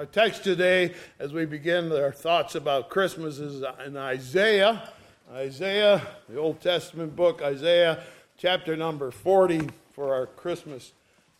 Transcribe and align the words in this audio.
Our 0.00 0.06
text 0.06 0.44
today, 0.44 0.94
as 1.18 1.34
we 1.34 1.44
begin 1.44 1.92
our 1.92 2.10
thoughts 2.10 2.54
about 2.54 2.88
Christmas, 2.88 3.38
is 3.38 3.62
in 3.84 3.98
Isaiah. 3.98 4.88
Isaiah, 5.30 6.00
the 6.26 6.38
Old 6.38 6.62
Testament 6.62 7.14
book, 7.14 7.42
Isaiah 7.42 8.02
chapter 8.38 8.78
number 8.78 9.10
40 9.10 9.68
for 9.92 10.14
our 10.14 10.24
Christmas 10.24 10.92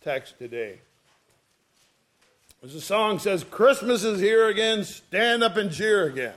text 0.03 0.37
today. 0.37 0.77
As 2.63 2.75
the 2.75 2.81
song 2.81 3.17
says, 3.17 3.43
Christmas 3.43 4.03
is 4.03 4.19
here 4.19 4.47
again, 4.47 4.83
stand 4.83 5.41
up 5.41 5.57
and 5.57 5.71
cheer 5.71 6.05
again. 6.05 6.35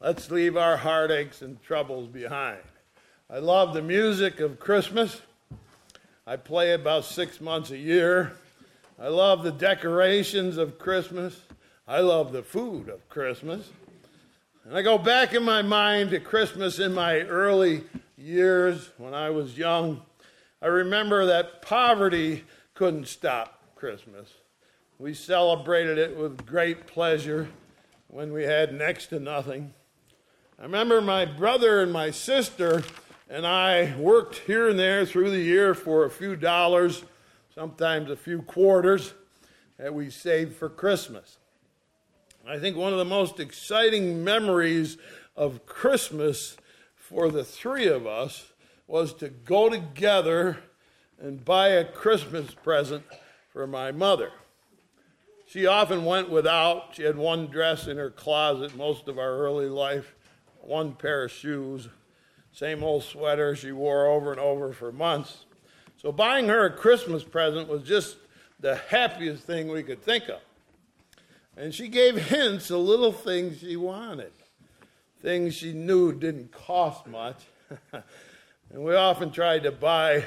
Let's 0.00 0.32
leave 0.32 0.56
our 0.56 0.76
heartaches 0.76 1.40
and 1.40 1.62
troubles 1.62 2.08
behind. 2.08 2.62
I 3.30 3.38
love 3.38 3.74
the 3.74 3.82
music 3.82 4.40
of 4.40 4.58
Christmas. 4.58 5.22
I 6.26 6.34
play 6.34 6.72
about 6.72 7.04
six 7.04 7.40
months 7.40 7.70
a 7.70 7.78
year. 7.78 8.32
I 8.98 9.08
love 9.08 9.42
the 9.42 9.52
decorations 9.52 10.56
of 10.56 10.78
Christmas. 10.78 11.40
I 11.86 12.00
love 12.00 12.32
the 12.32 12.42
food 12.42 12.88
of 12.88 13.08
Christmas. 13.08 13.68
And 14.64 14.76
I 14.76 14.82
go 14.82 14.98
back 14.98 15.34
in 15.34 15.42
my 15.42 15.62
mind 15.62 16.10
to 16.10 16.20
Christmas 16.20 16.78
in 16.78 16.94
my 16.94 17.20
early 17.20 17.84
years 18.16 18.90
when 18.96 19.12
I 19.12 19.30
was 19.30 19.58
young. 19.58 20.02
I 20.62 20.66
remember 20.66 21.26
that 21.26 21.60
poverty 21.60 22.44
couldn't 22.74 23.08
stop 23.08 23.60
Christmas. 23.74 24.32
We 24.98 25.12
celebrated 25.12 25.98
it 25.98 26.16
with 26.16 26.46
great 26.46 26.86
pleasure 26.86 27.48
when 28.08 28.32
we 28.32 28.44
had 28.44 28.72
next 28.72 29.08
to 29.08 29.18
nothing. 29.18 29.74
I 30.58 30.62
remember 30.62 31.00
my 31.00 31.24
brother 31.24 31.82
and 31.82 31.92
my 31.92 32.12
sister 32.12 32.84
and 33.28 33.44
I 33.44 33.96
worked 33.96 34.36
here 34.36 34.68
and 34.68 34.78
there 34.78 35.04
through 35.04 35.30
the 35.30 35.40
year 35.40 35.74
for 35.74 36.04
a 36.04 36.10
few 36.10 36.36
dollars, 36.36 37.02
sometimes 37.54 38.10
a 38.10 38.16
few 38.16 38.42
quarters, 38.42 39.14
that 39.78 39.94
we 39.94 40.10
saved 40.10 40.56
for 40.56 40.68
Christmas. 40.68 41.38
I 42.46 42.58
think 42.58 42.76
one 42.76 42.92
of 42.92 42.98
the 42.98 43.04
most 43.04 43.40
exciting 43.40 44.24
memories 44.24 44.98
of 45.36 45.64
Christmas 45.66 46.56
for 46.94 47.30
the 47.30 47.44
three 47.44 47.86
of 47.86 48.06
us 48.06 48.52
was 48.86 49.14
to 49.14 49.28
go 49.28 49.68
together 49.68 50.58
and 51.20 51.44
buy 51.44 51.68
a 51.68 51.84
Christmas 51.84 52.52
present 52.54 53.04
for 53.52 53.66
my 53.66 53.92
mother. 53.92 54.30
She 55.46 55.66
often 55.66 56.04
went 56.04 56.30
without. 56.30 56.94
She 56.94 57.04
had 57.04 57.16
one 57.16 57.46
dress 57.46 57.86
in 57.86 57.96
her 57.96 58.10
closet 58.10 58.76
most 58.76 59.06
of 59.08 59.18
our 59.18 59.38
early 59.38 59.68
life, 59.68 60.14
one 60.60 60.94
pair 60.94 61.24
of 61.24 61.30
shoes, 61.30 61.88
same 62.52 62.82
old 62.82 63.04
sweater 63.04 63.54
she 63.54 63.72
wore 63.72 64.06
over 64.06 64.32
and 64.32 64.40
over 64.40 64.72
for 64.72 64.90
months. 64.90 65.44
So 66.04 66.12
buying 66.12 66.48
her 66.48 66.66
a 66.66 66.70
Christmas 66.70 67.24
present 67.24 67.66
was 67.66 67.82
just 67.82 68.18
the 68.60 68.76
happiest 68.76 69.44
thing 69.44 69.68
we 69.68 69.82
could 69.82 70.02
think 70.02 70.28
of. 70.28 70.40
And 71.56 71.74
she 71.74 71.88
gave 71.88 72.26
hints 72.26 72.70
of 72.70 72.80
little 72.80 73.10
things 73.10 73.60
she 73.60 73.76
wanted, 73.76 74.32
things 75.22 75.54
she 75.54 75.72
knew 75.72 76.12
didn't 76.12 76.52
cost 76.52 77.06
much. 77.06 77.38
and 77.94 78.84
we 78.84 78.94
often 78.94 79.30
tried 79.30 79.62
to 79.62 79.72
buy 79.72 80.26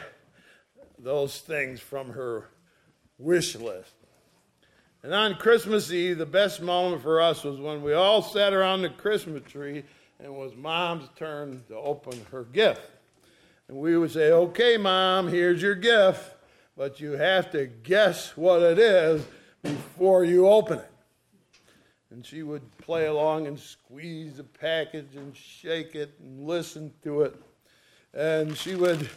those 0.98 1.42
things 1.42 1.80
from 1.80 2.10
her 2.10 2.50
wish 3.20 3.56
list. 3.56 3.94
And 5.04 5.14
on 5.14 5.36
Christmas 5.36 5.92
Eve, 5.92 6.18
the 6.18 6.26
best 6.26 6.60
moment 6.60 7.04
for 7.04 7.22
us 7.22 7.44
was 7.44 7.60
when 7.60 7.84
we 7.84 7.94
all 7.94 8.24
sat 8.24 8.52
around 8.52 8.82
the 8.82 8.90
Christmas 8.90 9.44
tree 9.44 9.84
and 10.18 10.28
it 10.30 10.34
was 10.34 10.56
mom's 10.56 11.08
turn 11.16 11.64
to 11.68 11.76
open 11.76 12.20
her 12.32 12.46
gift. 12.46 12.97
And 13.68 13.78
we 13.78 13.98
would 13.98 14.12
say, 14.12 14.32
Okay, 14.32 14.78
mom, 14.78 15.28
here's 15.28 15.62
your 15.62 15.76
gift, 15.76 16.36
but 16.76 17.00
you 17.00 17.14
have 17.14 17.52
to 17.52 17.68
guess 17.68 18.36
what 18.38 18.62
it 18.62 18.80
is 18.80 19.26
before 19.62 20.24
you 20.24 20.48
open 20.48 20.80
it. 20.80 20.92
And 22.10 22.26
she 22.26 22.42
would 22.42 22.78
play 22.78 23.08
along 23.08 23.48
and 23.48 23.60
squeeze 23.60 24.38
the 24.38 24.44
package 24.44 25.16
and 25.16 25.36
shake 25.36 25.94
it 25.96 26.16
and 26.20 26.48
listen 26.48 26.94
to 27.04 27.24
it. 27.24 27.36
And 28.14 28.56
she 28.58 28.76
would 28.76 29.10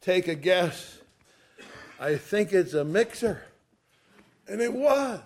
take 0.00 0.28
a 0.28 0.34
guess. 0.34 0.98
I 1.98 2.16
think 2.16 2.52
it's 2.52 2.74
a 2.74 2.84
mixer. 2.84 3.42
And 4.48 4.60
it 4.60 4.72
was. 4.72 5.20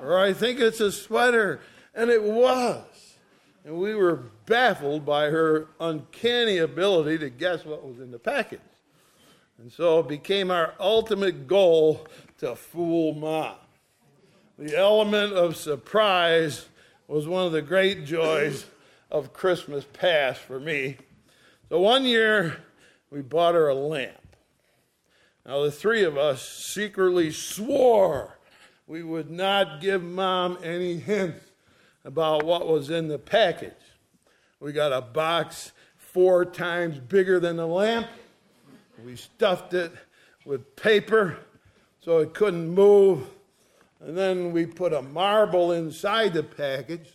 or 0.00 0.18
I 0.18 0.32
think 0.32 0.60
it's 0.60 0.80
a 0.80 0.92
sweater. 0.92 1.60
And 1.94 2.10
it 2.10 2.22
was. 2.22 2.84
And 3.64 3.78
we 3.78 3.94
were 3.94 4.22
baffled 4.46 5.04
by 5.04 5.26
her 5.26 5.66
uncanny 5.80 6.58
ability 6.58 7.18
to 7.18 7.30
guess 7.30 7.64
what 7.64 7.86
was 7.86 7.98
in 7.98 8.10
the 8.10 8.18
package. 8.18 8.60
And 9.58 9.72
so 9.72 10.00
it 10.00 10.08
became 10.08 10.50
our 10.50 10.74
ultimate 10.78 11.46
goal 11.46 12.06
to 12.38 12.54
fool 12.54 13.14
mom 13.14 13.56
the 14.58 14.76
element 14.76 15.32
of 15.34 15.56
surprise 15.56 16.66
was 17.06 17.28
one 17.28 17.46
of 17.46 17.52
the 17.52 17.62
great 17.62 18.04
joys 18.04 18.66
of 19.10 19.32
Christmas 19.32 19.84
past 19.92 20.40
for 20.40 20.58
me. 20.58 20.96
So 21.68 21.80
one 21.80 22.04
year, 22.04 22.56
we 23.10 23.22
bought 23.22 23.54
her 23.54 23.68
a 23.68 23.74
lamp. 23.74 24.16
Now, 25.46 25.62
the 25.62 25.70
three 25.70 26.02
of 26.02 26.18
us 26.18 26.46
secretly 26.46 27.30
swore 27.30 28.38
we 28.86 29.02
would 29.02 29.30
not 29.30 29.80
give 29.80 30.02
mom 30.02 30.58
any 30.62 30.96
hints 30.96 31.44
about 32.08 32.42
what 32.42 32.66
was 32.66 32.88
in 32.88 33.06
the 33.06 33.18
package. 33.18 33.74
We 34.60 34.72
got 34.72 34.94
a 34.94 35.02
box 35.02 35.72
four 35.98 36.46
times 36.46 36.98
bigger 36.98 37.38
than 37.38 37.56
the 37.56 37.66
lamp. 37.66 38.06
We 39.04 39.14
stuffed 39.14 39.74
it 39.74 39.92
with 40.46 40.74
paper 40.74 41.36
so 42.00 42.20
it 42.20 42.32
couldn't 42.32 42.70
move. 42.70 43.28
And 44.00 44.16
then 44.16 44.52
we 44.52 44.64
put 44.64 44.94
a 44.94 45.02
marble 45.02 45.72
inside 45.72 46.32
the 46.32 46.42
package, 46.42 47.10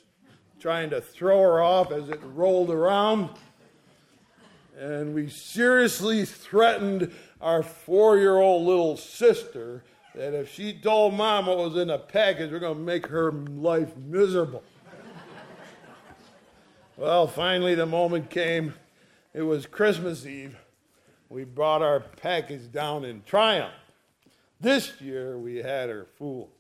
trying 0.60 0.92
to 0.92 1.02
throw 1.02 1.42
her 1.42 1.64
off 1.64 1.92
as 1.92 2.10
it 2.10 2.20
rolled 2.24 2.70
around. 2.70 3.32
And 4.78 5.16
we 5.16 5.28
seriously 5.28 6.24
threatened 6.24 7.12
our 7.42 7.64
four 7.64 8.20
year 8.20 8.38
old 8.38 8.68
little 8.68 8.96
sister 8.98 9.84
that 10.14 10.36
if 10.36 10.54
she 10.54 10.72
told 10.72 11.16
mom 11.16 11.48
what 11.48 11.58
was 11.58 11.78
in 11.78 11.88
the 11.88 11.98
package, 11.98 12.52
we're 12.52 12.60
going 12.60 12.78
to 12.78 12.80
make 12.80 13.08
her 13.08 13.32
life 13.32 13.98
miserable. 13.98 14.62
Well, 17.04 17.28
finally, 17.28 17.76
the 17.76 17.86
moment 17.86 18.30
came. 18.30 18.76
It 19.34 19.42
was 19.42 19.66
Christmas 19.66 20.26
Eve. 20.26 20.56
We 21.28 21.44
brought 21.44 21.82
our 21.82 22.00
package 22.00 22.72
down 22.72 23.04
in 23.04 23.24
triumph. 23.24 23.74
This 24.62 25.02
year, 25.02 25.38
we 25.38 25.58
had 25.58 25.90
her 25.90 26.08
fooled. 26.18 26.52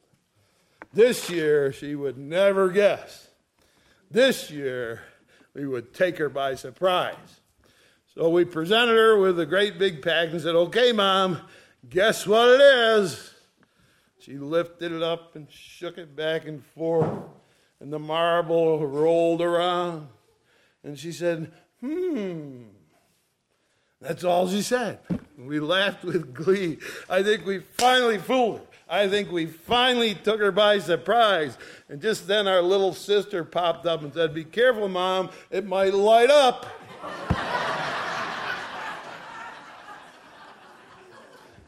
This 0.92 1.30
year, 1.30 1.72
she 1.72 1.96
would 1.96 2.18
never 2.18 2.68
guess. 2.68 3.30
This 4.12 4.52
year, 4.52 5.04
we 5.54 5.66
would 5.66 5.94
take 5.94 6.18
her 6.18 6.28
by 6.28 6.56
surprise. 6.56 7.40
So 8.14 8.28
we 8.28 8.44
presented 8.44 8.98
her 8.98 9.18
with 9.18 9.40
a 9.40 9.46
great 9.46 9.80
big 9.80 10.02
pack 10.02 10.32
and 10.32 10.42
said, 10.42 10.56
Okay, 10.56 10.92
Mom, 10.92 11.40
guess 11.90 12.28
what 12.28 12.50
it 12.50 12.60
is? 12.60 13.34
She 14.20 14.38
lifted 14.38 14.92
it 14.92 15.04
up 15.04 15.38
and 15.38 15.50
shook 15.50 15.98
it 15.98 16.18
back 16.18 16.46
and 16.46 16.66
forth, 16.66 17.22
and 17.80 17.94
the 17.94 18.00
marble 18.00 18.86
rolled 18.86 19.42
around. 19.42 20.10
And 20.84 20.98
she 20.98 21.12
said, 21.12 21.52
Hmm. 21.80 22.64
That's 24.02 24.24
all 24.24 24.50
she 24.50 24.62
said. 24.62 25.00
We 25.38 25.60
laughed 25.62 26.04
with 26.04 26.34
glee. 26.34 26.78
I 27.10 27.24
think 27.24 27.46
we 27.46 27.60
finally 27.60 28.18
fooled 28.18 28.60
her. 28.60 28.66
I 28.90 29.08
think 29.08 29.32
we 29.32 29.46
finally 29.46 30.14
took 30.14 30.40
her 30.40 30.52
by 30.52 30.80
surprise. 30.80 31.58
And 31.90 32.02
just 32.02 32.28
then 32.28 32.48
our 32.48 32.62
little 32.62 32.94
sister 32.94 33.44
popped 33.46 33.86
up 33.86 34.04
and 34.04 34.14
said, 34.14 34.34
Be 34.34 34.44
careful, 34.44 34.90
Mom, 34.90 35.30
it 35.50 35.66
might 35.66 35.94
light 35.94 36.30
up. 36.30 36.66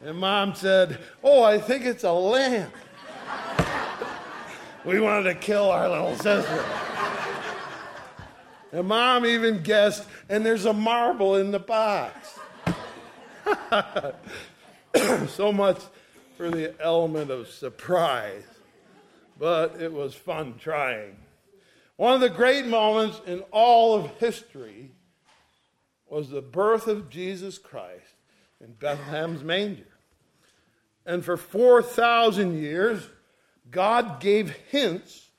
and 0.02 0.16
Mom 0.18 0.54
said, 0.54 0.98
Oh, 1.24 1.42
I 1.42 1.58
think 1.58 1.84
it's 1.84 2.04
a 2.04 2.12
lamp. 2.12 2.72
we 4.84 5.00
wanted 5.00 5.24
to 5.24 5.34
kill 5.34 5.70
our 5.70 5.88
little 5.88 6.16
sister. 6.16 6.64
And 8.76 8.88
Mom 8.88 9.24
even 9.24 9.62
guessed, 9.62 10.06
and 10.28 10.44
there's 10.44 10.66
a 10.66 10.72
marble 10.74 11.36
in 11.36 11.50
the 11.50 11.58
box. 11.58 12.38
so 15.30 15.50
much 15.50 15.80
for 16.36 16.50
the 16.50 16.74
element 16.78 17.30
of 17.30 17.48
surprise, 17.48 18.42
but 19.38 19.80
it 19.80 19.90
was 19.90 20.14
fun 20.14 20.56
trying. 20.58 21.16
One 21.96 22.12
of 22.12 22.20
the 22.20 22.28
great 22.28 22.66
moments 22.66 23.18
in 23.26 23.40
all 23.50 23.94
of 23.94 24.10
history 24.18 24.90
was 26.06 26.28
the 26.28 26.42
birth 26.42 26.86
of 26.86 27.08
Jesus 27.08 27.56
Christ 27.56 28.12
in 28.60 28.74
Bethlehem's 28.74 29.42
manger. 29.42 29.88
And 31.06 31.24
for 31.24 31.38
4,000 31.38 32.58
years, 32.62 33.08
God 33.70 34.20
gave 34.20 34.50
hints 34.68 35.30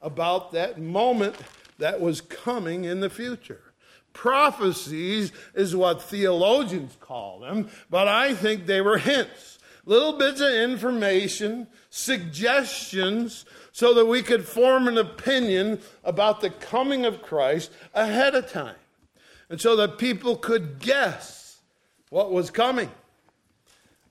about 0.00 0.52
that 0.52 0.80
moment 0.80 1.34
that 1.78 2.00
was 2.00 2.20
coming 2.20 2.84
in 2.84 3.00
the 3.00 3.10
future. 3.10 3.60
Prophecies 4.12 5.32
is 5.54 5.74
what 5.74 6.00
theologians 6.00 6.96
call 7.00 7.40
them, 7.40 7.68
but 7.90 8.06
I 8.06 8.34
think 8.34 8.66
they 8.66 8.80
were 8.80 8.98
hints. 8.98 9.58
little 9.86 10.14
bits 10.14 10.40
of 10.40 10.50
information, 10.50 11.66
suggestions, 11.90 13.44
so 13.72 13.92
that 13.94 14.06
we 14.06 14.22
could 14.22 14.44
form 14.44 14.88
an 14.88 14.98
opinion 14.98 15.80
about 16.04 16.40
the 16.40 16.50
coming 16.50 17.04
of 17.04 17.22
Christ 17.22 17.70
ahead 17.92 18.34
of 18.34 18.50
time. 18.50 18.76
And 19.50 19.60
so 19.60 19.76
that 19.76 19.98
people 19.98 20.36
could 20.36 20.78
guess 20.78 21.60
what 22.08 22.32
was 22.32 22.50
coming. 22.50 22.90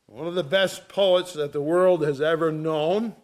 One 0.05 0.27
of 0.27 0.35
the 0.35 0.43
best 0.43 0.89
poets 0.89 1.33
that 1.33 1.53
the 1.53 1.61
world 1.61 2.03
has 2.03 2.21
ever 2.21 2.51
known, 2.51 3.15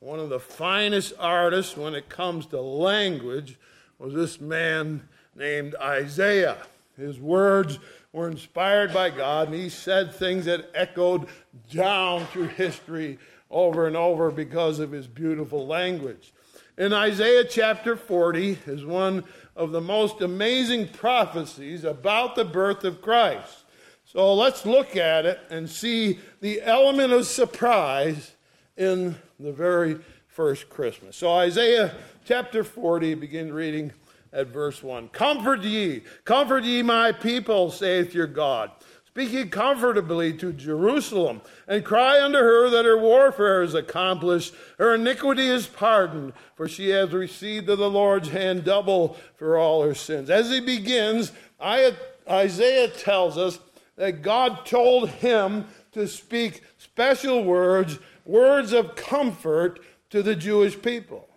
one 0.00 0.20
of 0.20 0.28
the 0.28 0.40
finest 0.40 1.14
artists 1.18 1.76
when 1.76 1.94
it 1.94 2.08
comes 2.08 2.46
to 2.46 2.60
language, 2.60 3.56
was 3.98 4.14
this 4.14 4.40
man 4.40 5.08
named 5.34 5.74
Isaiah. 5.80 6.58
His 6.96 7.18
words 7.18 7.78
were 8.12 8.28
inspired 8.28 8.92
by 8.92 9.10
God, 9.10 9.48
and 9.48 9.56
he 9.56 9.68
said 9.68 10.14
things 10.14 10.46
that 10.46 10.70
echoed 10.74 11.26
down 11.70 12.26
through 12.26 12.48
history 12.48 13.18
over 13.50 13.86
and 13.86 13.96
over 13.96 14.30
because 14.30 14.78
of 14.78 14.92
his 14.92 15.06
beautiful 15.06 15.66
language. 15.66 16.32
In 16.76 16.92
Isaiah 16.92 17.44
chapter 17.44 17.96
40 17.96 18.58
is 18.66 18.84
one 18.84 19.24
of 19.56 19.72
the 19.72 19.80
most 19.80 20.20
amazing 20.20 20.88
prophecies 20.88 21.82
about 21.84 22.36
the 22.36 22.44
birth 22.44 22.84
of 22.84 23.02
Christ. 23.02 23.64
So 24.04 24.32
let's 24.34 24.64
look 24.64 24.96
at 24.96 25.26
it 25.26 25.40
and 25.50 25.68
see 25.68 26.20
the 26.40 26.62
element 26.62 27.12
of 27.12 27.26
surprise 27.26 28.32
in 28.76 29.16
the 29.40 29.52
very 29.52 29.98
first 30.38 30.70
Christmas. 30.70 31.16
So, 31.16 31.32
Isaiah 31.32 31.96
chapter 32.24 32.62
40, 32.62 33.14
begin 33.14 33.52
reading 33.52 33.90
at 34.32 34.46
verse 34.46 34.84
1. 34.84 35.08
Comfort 35.08 35.64
ye, 35.64 36.04
comfort 36.24 36.62
ye 36.62 36.80
my 36.80 37.10
people, 37.10 37.72
saith 37.72 38.14
your 38.14 38.28
God. 38.28 38.70
Speak 39.04 39.32
ye 39.32 39.46
comfortably 39.46 40.32
to 40.34 40.52
Jerusalem, 40.52 41.40
and 41.66 41.84
cry 41.84 42.22
unto 42.22 42.38
her 42.38 42.70
that 42.70 42.84
her 42.84 42.96
warfare 42.96 43.64
is 43.64 43.74
accomplished, 43.74 44.54
her 44.78 44.94
iniquity 44.94 45.48
is 45.48 45.66
pardoned, 45.66 46.34
for 46.54 46.68
she 46.68 46.90
has 46.90 47.10
received 47.10 47.68
of 47.68 47.78
the 47.78 47.90
Lord's 47.90 48.28
hand 48.28 48.62
double 48.62 49.16
for 49.34 49.58
all 49.58 49.82
her 49.82 49.92
sins. 49.92 50.30
As 50.30 50.50
he 50.50 50.60
begins, 50.60 51.32
Isaiah 51.60 52.88
tells 52.90 53.36
us 53.36 53.58
that 53.96 54.22
God 54.22 54.64
told 54.64 55.08
him 55.08 55.66
to 55.90 56.06
speak 56.06 56.62
special 56.78 57.42
words, 57.42 57.98
words 58.24 58.72
of 58.72 58.94
comfort 58.94 59.80
to 60.10 60.22
the 60.22 60.36
Jewish 60.36 60.80
people. 60.80 61.28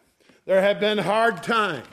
There 0.45 0.61
have 0.61 0.79
been 0.79 0.97
hard 0.97 1.43
times, 1.43 1.87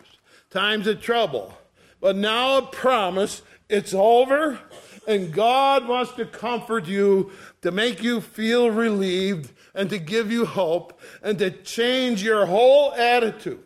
times 0.51 0.87
of 0.87 1.01
trouble, 1.01 1.57
but 2.01 2.17
now 2.17 2.59
a 2.59 2.63
promise 2.63 3.43
it's 3.69 3.93
over, 3.93 4.59
and 5.07 5.33
God 5.33 5.87
wants 5.87 6.13
to 6.13 6.25
comfort 6.25 6.87
you, 6.87 7.31
to 7.63 7.71
make 7.71 8.03
you 8.03 8.21
feel 8.21 8.71
relieved, 8.71 9.53
and 9.75 9.91
to 9.91 9.99
give 9.99 10.33
you 10.33 10.47
hope, 10.47 10.99
and 11.23 11.39
to 11.39 11.51
change 11.51 12.23
your 12.23 12.47
whole 12.47 12.93
attitude. 12.95 13.65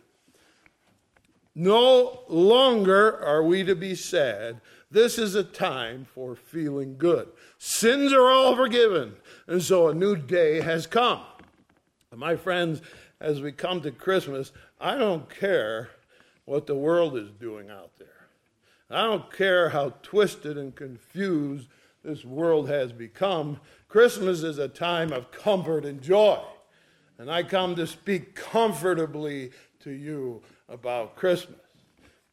No 1.54 2.24
longer 2.28 3.18
are 3.22 3.42
we 3.42 3.62
to 3.64 3.74
be 3.74 3.94
sad, 3.94 4.60
this 4.90 5.18
is 5.18 5.34
a 5.34 5.44
time 5.44 6.06
for 6.14 6.34
feeling 6.34 6.98
good. 6.98 7.28
Sins 7.58 8.12
are 8.12 8.28
all 8.28 8.54
forgiven, 8.54 9.16
and 9.46 9.62
so 9.62 9.88
a 9.88 9.94
new 9.94 10.16
day 10.16 10.60
has 10.60 10.86
come. 10.86 11.20
My 12.14 12.36
friends, 12.36 12.82
as 13.22 13.40
we 13.40 13.52
come 13.52 13.80
to 13.80 13.92
Christmas, 13.92 14.50
I 14.80 14.98
don't 14.98 15.30
care 15.30 15.90
what 16.44 16.66
the 16.66 16.74
world 16.74 17.16
is 17.16 17.30
doing 17.30 17.70
out 17.70 17.92
there. 17.98 18.08
I 18.90 19.04
don't 19.04 19.32
care 19.32 19.69
how 19.69 19.94
twisted 20.02 20.58
and 20.58 20.74
confused 20.74 21.69
this 22.02 22.24
world 22.24 22.69
has 22.69 22.92
become. 22.92 23.60
Christmas 23.88 24.42
is 24.42 24.58
a 24.58 24.66
time 24.66 25.12
of 25.12 25.30
comfort 25.30 25.84
and 25.84 26.02
joy. 26.02 26.42
And 27.16 27.30
I 27.30 27.44
come 27.44 27.76
to 27.76 27.86
speak 27.86 28.34
comfortably 28.34 29.52
to 29.84 29.92
you 29.92 30.42
about 30.69 31.14
Christmas. 31.14 31.60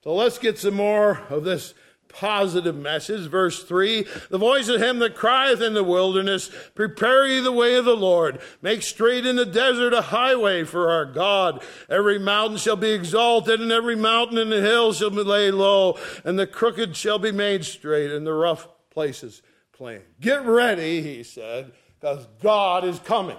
So 0.04 0.16
let's 0.16 0.40
get 0.40 0.58
some 0.58 0.74
more 0.74 1.20
of 1.30 1.44
this 1.44 1.76
positive 2.10 2.76
message. 2.76 3.30
Verse 3.30 3.64
3 3.64 4.06
The 4.30 4.38
voice 4.38 4.68
of 4.68 4.82
him 4.82 5.00
that 5.00 5.16
crieth 5.16 5.62
in 5.62 5.74
the 5.74 5.84
wilderness, 5.84 6.52
Prepare 6.76 7.28
ye 7.28 7.40
the 7.40 7.52
way 7.52 7.76
of 7.76 7.86
the 7.86 7.96
Lord, 7.96 8.40
make 8.62 8.82
straight 8.82 9.26
in 9.26 9.36
the 9.38 9.46
desert 9.46 9.94
a 9.94 10.02
highway 10.02 10.64
for 10.64 10.92
our 10.92 11.06
God. 11.06 11.64
Every 11.90 12.20
mountain 12.20 12.58
shall 12.58 12.76
be 12.76 12.92
exalted, 12.92 13.62
and 13.62 13.72
every 13.72 13.96
mountain 13.96 14.38
and 14.38 14.52
the 14.52 14.62
hill 14.62 14.92
shall 14.94 15.12
be 15.12 15.24
laid 15.24 15.54
low, 15.54 15.98
and 16.26 16.38
the 16.38 16.48
crooked 16.48 16.96
shall 16.96 17.20
be 17.20 17.32
made 17.32 17.64
straight, 17.64 18.12
and 18.12 18.28
the 18.28 18.34
rough 18.34 18.68
places 18.90 19.42
plain. 19.80 20.02
Get 20.20 20.46
ready, 20.46 21.02
he 21.02 21.24
said, 21.24 21.72
because 22.00 22.28
God 22.42 22.84
is 22.84 23.00
coming. 23.00 23.38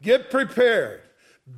Get 0.00 0.30
prepared. 0.30 1.02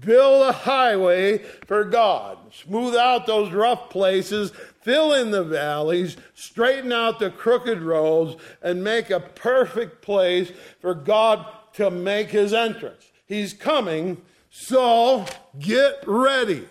Build 0.01 0.43
a 0.43 0.53
highway 0.53 1.39
for 1.67 1.85
God. 1.85 2.39
Smooth 2.53 2.97
out 2.97 3.27
those 3.27 3.53
rough 3.53 3.91
places, 3.91 4.53
fill 4.83 5.13
in 5.13 5.31
the 5.31 5.45
valleys, 5.45 6.17
straighten 6.35 6.93
out 6.93 7.19
the 7.19 7.31
crooked 7.31 7.81
roads, 7.81 8.37
and 8.61 8.85
make 8.85 9.11
a 9.11 9.21
perfect 9.21 10.03
place 10.03 10.53
for 10.81 10.95
God 10.95 11.47
to 11.75 11.91
make 11.91 12.31
his 12.31 12.53
entrance. 12.53 13.11
He's 13.27 13.53
coming, 13.53 14.21
so 14.51 15.25
get 15.59 16.03
ready. 16.07 16.69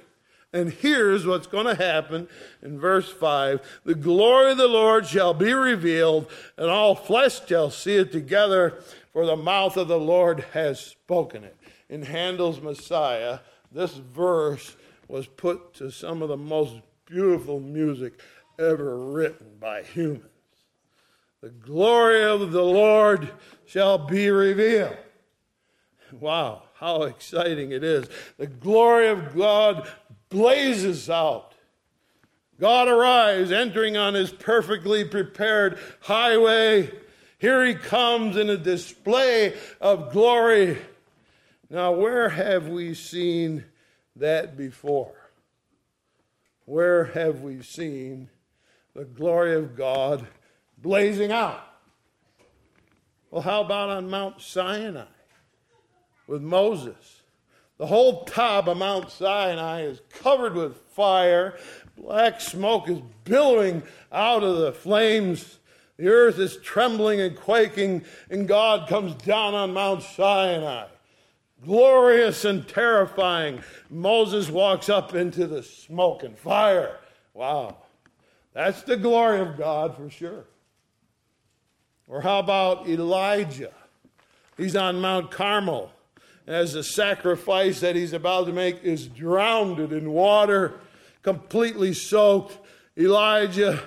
And 0.54 0.72
here's 0.72 1.26
what's 1.26 1.48
going 1.48 1.66
to 1.66 1.76
happen 1.76 2.28
in 2.62 2.80
verse 2.80 3.10
5 3.10 3.62
The 3.86 3.96
glory 3.96 4.52
of 4.52 4.58
the 4.58 4.68
Lord 4.68 5.08
shall 5.08 5.34
be 5.34 5.54
revealed, 5.54 6.30
and 6.58 6.70
all 6.70 6.94
flesh 6.94 7.48
shall 7.48 7.72
see 7.72 7.96
it 7.96 8.12
together, 8.12 8.84
for 9.14 9.26
the 9.26 9.38
mouth 9.38 9.78
of 9.78 9.88
the 9.88 10.00
Lord 10.00 10.46
has 10.54 10.80
spoken 10.80 11.44
it 11.44 11.56
in 11.92 12.04
Handel's 12.04 12.62
Messiah, 12.62 13.40
this 13.72 13.94
verse 13.94 14.76
was 15.08 15.28
put 15.28 15.74
to 15.76 15.92
some 15.92 16.22
of 16.22 16.30
the 16.30 16.38
most 16.38 16.78
beautiful 17.12 17.60
music 17.60 18.20
ever 18.58 18.98
written 18.98 19.48
by 19.60 19.84
humans. 19.84 20.26
The 21.42 21.50
glory 21.50 22.24
of 22.24 22.52
the 22.52 22.64
Lord 22.64 23.30
shall 23.66 23.98
be 23.98 24.30
revealed. 24.30 24.98
Wow, 26.12 26.64
how 26.76 27.04
exciting 27.04 27.72
it 27.72 27.84
is. 27.84 28.08
The 28.38 28.48
glory 28.48 29.10
of 29.10 29.36
God 29.36 29.90
blazes 30.30 31.10
out. 31.10 31.54
God 32.60 32.88
arrives, 32.88 33.52
entering 33.52 33.98
on 33.98 34.14
his 34.14 34.32
perfectly 34.32 35.04
prepared 35.04 35.80
highway. 36.02 36.92
Here 37.40 37.66
he 37.66 37.74
comes 37.74 38.38
in 38.38 38.50
a 38.50 38.58
display 38.58 39.56
of 39.82 40.12
glory 40.14 40.78
now, 41.72 41.94
where 41.94 42.28
have 42.28 42.68
we 42.68 42.94
seen 42.94 43.64
that 44.18 44.58
before? 44.58 45.21
Where 46.72 47.04
have 47.04 47.42
we 47.42 47.62
seen 47.64 48.30
the 48.96 49.04
glory 49.04 49.56
of 49.56 49.76
God 49.76 50.26
blazing 50.78 51.30
out? 51.30 51.62
Well, 53.30 53.42
how 53.42 53.60
about 53.60 53.90
on 53.90 54.10
Mount 54.10 54.40
Sinai 54.40 55.04
with 56.28 56.42
Moses? 56.42 57.24
The 57.78 57.88
whole 57.88 58.24
top 58.24 58.68
of 58.68 58.78
Mount 58.78 59.12
Sinai 59.12 59.82
is 59.82 60.00
covered 60.12 60.56
with 60.56 60.78
fire. 60.78 61.58
Black 61.98 62.40
smoke 62.40 62.88
is 62.88 63.02
billowing 63.26 63.84
out 64.10 64.42
of 64.42 64.60
the 64.60 64.72
flames. 64.72 65.60
The 65.98 66.08
earth 66.08 66.40
is 66.40 66.56
trembling 66.56 67.20
and 67.20 67.36
quaking, 67.36 68.06
and 68.30 68.48
God 68.48 68.88
comes 68.88 69.14
down 69.16 69.56
on 69.56 69.74
Mount 69.74 70.04
Sinai 70.04 70.88
glorious 71.64 72.46
and 72.46 72.68
terrifying. 72.68 73.62
Moses 73.90 74.50
walks 74.50 74.90
up 74.90 75.14
into 75.14 75.48
the 75.48 75.64
smoke 75.64 76.24
and 76.24 76.38
fire. 76.38 76.98
Wow. 77.34 77.78
That's 78.54 78.84
the 78.84 78.98
glory 78.98 79.40
of 79.40 79.58
God 79.58 79.96
for 79.96 80.10
sure. 80.10 80.46
Or 82.08 82.22
how 82.22 82.40
about 82.40 82.90
Elijah? 82.90 83.72
He's 84.58 84.76
on 84.76 85.00
Mount 85.00 85.32
Carmel. 85.32 85.92
As 86.48 86.74
the 86.74 86.84
sacrifice 86.84 87.80
that 87.80 87.96
he's 87.96 88.14
about 88.14 88.48
to 88.48 88.54
make 88.54 88.84
is 88.84 89.08
drowned 89.08 89.80
in 89.80 90.12
water, 90.12 90.82
completely 91.22 91.94
soaked. 91.94 92.58
Elijah 92.98 93.82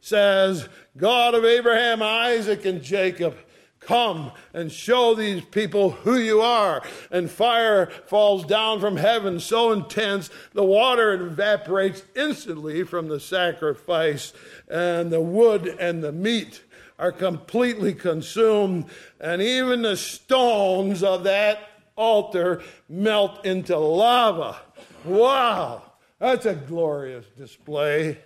says, 0.00 0.68
God 0.96 1.34
of 1.34 1.44
Abraham, 1.44 2.02
Isaac, 2.02 2.64
and 2.64 2.82
Jacob, 2.82 3.36
Come 3.80 4.32
and 4.52 4.70
show 4.70 5.14
these 5.14 5.42
people 5.42 5.90
who 5.90 6.18
you 6.18 6.42
are. 6.42 6.82
And 7.10 7.30
fire 7.30 7.86
falls 8.06 8.44
down 8.44 8.78
from 8.78 8.98
heaven 8.98 9.40
so 9.40 9.72
intense, 9.72 10.30
the 10.52 10.64
water 10.64 11.14
evaporates 11.14 12.02
instantly 12.14 12.84
from 12.84 13.08
the 13.08 13.18
sacrifice, 13.18 14.32
and 14.68 15.10
the 15.10 15.20
wood 15.20 15.66
and 15.66 16.04
the 16.04 16.12
meat 16.12 16.62
are 16.98 17.10
completely 17.10 17.94
consumed, 17.94 18.84
and 19.18 19.40
even 19.40 19.80
the 19.80 19.96
stones 19.96 21.02
of 21.02 21.24
that 21.24 21.58
altar 21.96 22.62
melt 22.90 23.44
into 23.46 23.76
lava. 23.78 24.60
Wow, 25.04 25.82
that's 26.18 26.44
a 26.44 26.54
glorious 26.54 27.24
display, 27.38 28.18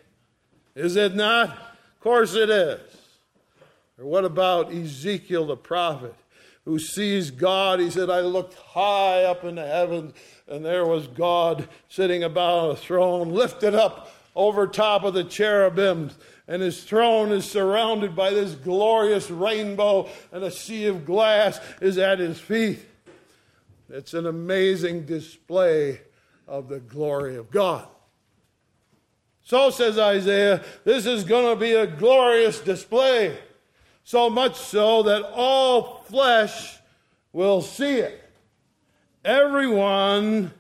is 0.75 0.97
it 0.97 1.15
not? 1.15 1.51
Of 1.51 2.01
course 2.01 2.35
it 2.35 2.51
is. 2.51 2.81
Or 3.99 4.07
what 4.07 4.25
about 4.25 4.73
Ezekiel 4.73 5.47
the 5.47 5.57
prophet? 5.57 6.15
who 6.65 6.79
sees 6.79 7.31
God. 7.31 7.81
He 7.81 7.91
said, 7.91 8.11
I 8.11 8.21
looked 8.21 8.55
high 8.55 9.25
up 9.25 9.45
in 9.45 9.57
the 9.57 9.67
heavens, 9.67 10.15
and 10.49 10.65
there 10.65 10.87
was 10.87 11.07
God 11.07 11.69
sitting 11.89 12.23
about 12.23 12.71
a 12.71 12.77
throne, 12.77 13.31
lifted 13.31 13.75
up 13.75 14.13
over 14.35 14.67
top 14.67 15.05
of 15.05 15.15
the 15.15 15.25
cherubims. 15.25 16.17
And 16.47 16.61
his 16.61 16.85
throne 16.85 17.33
is 17.33 17.51
surrounded 17.51 18.15
by 18.15 18.31
this 18.31 18.55
glorious 18.55 19.31
rainbow, 19.31 20.09
and 20.33 20.45
a 20.45 20.51
sea 20.51 20.87
of 20.87 21.07
glass 21.07 21.59
is 21.81 21.97
at 21.97 22.19
his 22.19 22.39
feet. 22.39 22.81
It's 23.89 24.15
an 24.15 24.27
amazing 24.27 25.07
display 25.07 26.01
of 26.47 26.69
the 26.69 26.81
glory 26.81 27.37
of 27.37 27.51
God. 27.51 27.87
So 29.43 29.71
says 29.71 29.99
Isaiah, 29.99 30.63
this 30.85 31.05
is 31.05 31.25
going 31.25 31.55
to 31.55 31.61
be 31.61 31.73
a 31.73 31.87
glorious 31.87 32.61
display. 32.61 33.39
So 34.05 34.29
much 34.29 34.57
so 34.57 35.03
that 35.05 35.23
all 35.33 36.05
flesh 36.05 36.79
will 37.33 37.63
see 37.63 37.97
it. 37.97 38.23
Everyone, 39.25 40.53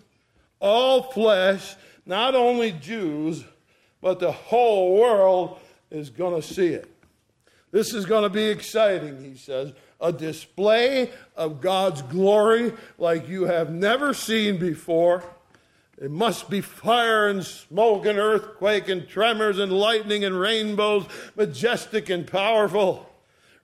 all 0.60 1.02
flesh, 1.02 1.76
not 2.06 2.34
only 2.34 2.72
Jews, 2.72 3.44
but 4.00 4.18
the 4.18 4.32
whole 4.32 4.98
world 4.98 5.58
is 5.90 6.08
going 6.10 6.40
to 6.40 6.46
see 6.46 6.68
it. 6.68 6.90
This 7.70 7.92
is 7.92 8.06
going 8.06 8.22
to 8.22 8.30
be 8.30 8.44
exciting, 8.44 9.22
he 9.22 9.36
says. 9.36 9.72
A 10.00 10.12
display 10.12 11.10
of 11.36 11.60
God's 11.60 12.02
glory 12.02 12.72
like 12.98 13.28
you 13.28 13.44
have 13.44 13.70
never 13.70 14.14
seen 14.14 14.58
before. 14.58 15.22
It 15.98 16.10
must 16.10 16.48
be 16.48 16.60
fire 16.60 17.28
and 17.28 17.44
smoke 17.44 18.06
and 18.06 18.18
earthquake 18.18 18.88
and 18.88 19.08
tremors 19.08 19.58
and 19.58 19.72
lightning 19.72 20.24
and 20.24 20.38
rainbows, 20.38 21.06
majestic 21.36 22.08
and 22.10 22.26
powerful. 22.26 23.10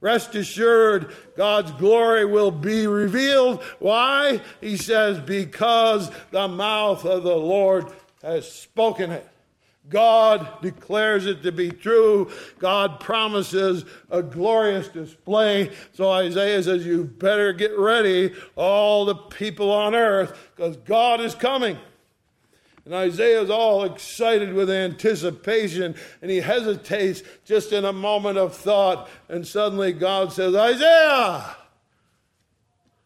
Rest 0.00 0.34
assured, 0.34 1.14
God's 1.36 1.72
glory 1.72 2.24
will 2.24 2.50
be 2.50 2.86
revealed. 2.86 3.62
Why? 3.78 4.40
He 4.60 4.76
says, 4.76 5.20
because 5.20 6.10
the 6.30 6.48
mouth 6.48 7.04
of 7.04 7.22
the 7.22 7.36
Lord 7.36 7.86
has 8.22 8.50
spoken 8.50 9.10
it. 9.10 9.26
God 9.90 10.62
declares 10.62 11.26
it 11.26 11.42
to 11.42 11.52
be 11.52 11.70
true. 11.70 12.30
God 12.58 13.00
promises 13.00 13.84
a 14.10 14.22
glorious 14.22 14.88
display. 14.88 15.72
So 15.92 16.10
Isaiah 16.10 16.62
says, 16.62 16.86
You 16.86 17.04
better 17.04 17.52
get 17.52 17.76
ready, 17.76 18.32
all 18.56 19.04
the 19.04 19.16
people 19.16 19.70
on 19.72 19.94
earth, 19.94 20.50
because 20.54 20.76
God 20.76 21.20
is 21.20 21.34
coming. 21.34 21.76
And 22.84 22.94
Isaiah 22.94 23.42
is 23.42 23.50
all 23.50 23.84
excited 23.84 24.54
with 24.54 24.70
anticipation, 24.70 25.94
and 26.22 26.30
he 26.30 26.38
hesitates 26.38 27.22
just 27.44 27.72
in 27.72 27.84
a 27.84 27.92
moment 27.92 28.38
of 28.38 28.56
thought. 28.56 29.08
And 29.28 29.46
suddenly 29.46 29.92
God 29.92 30.32
says, 30.32 30.54
Isaiah, 30.54 31.56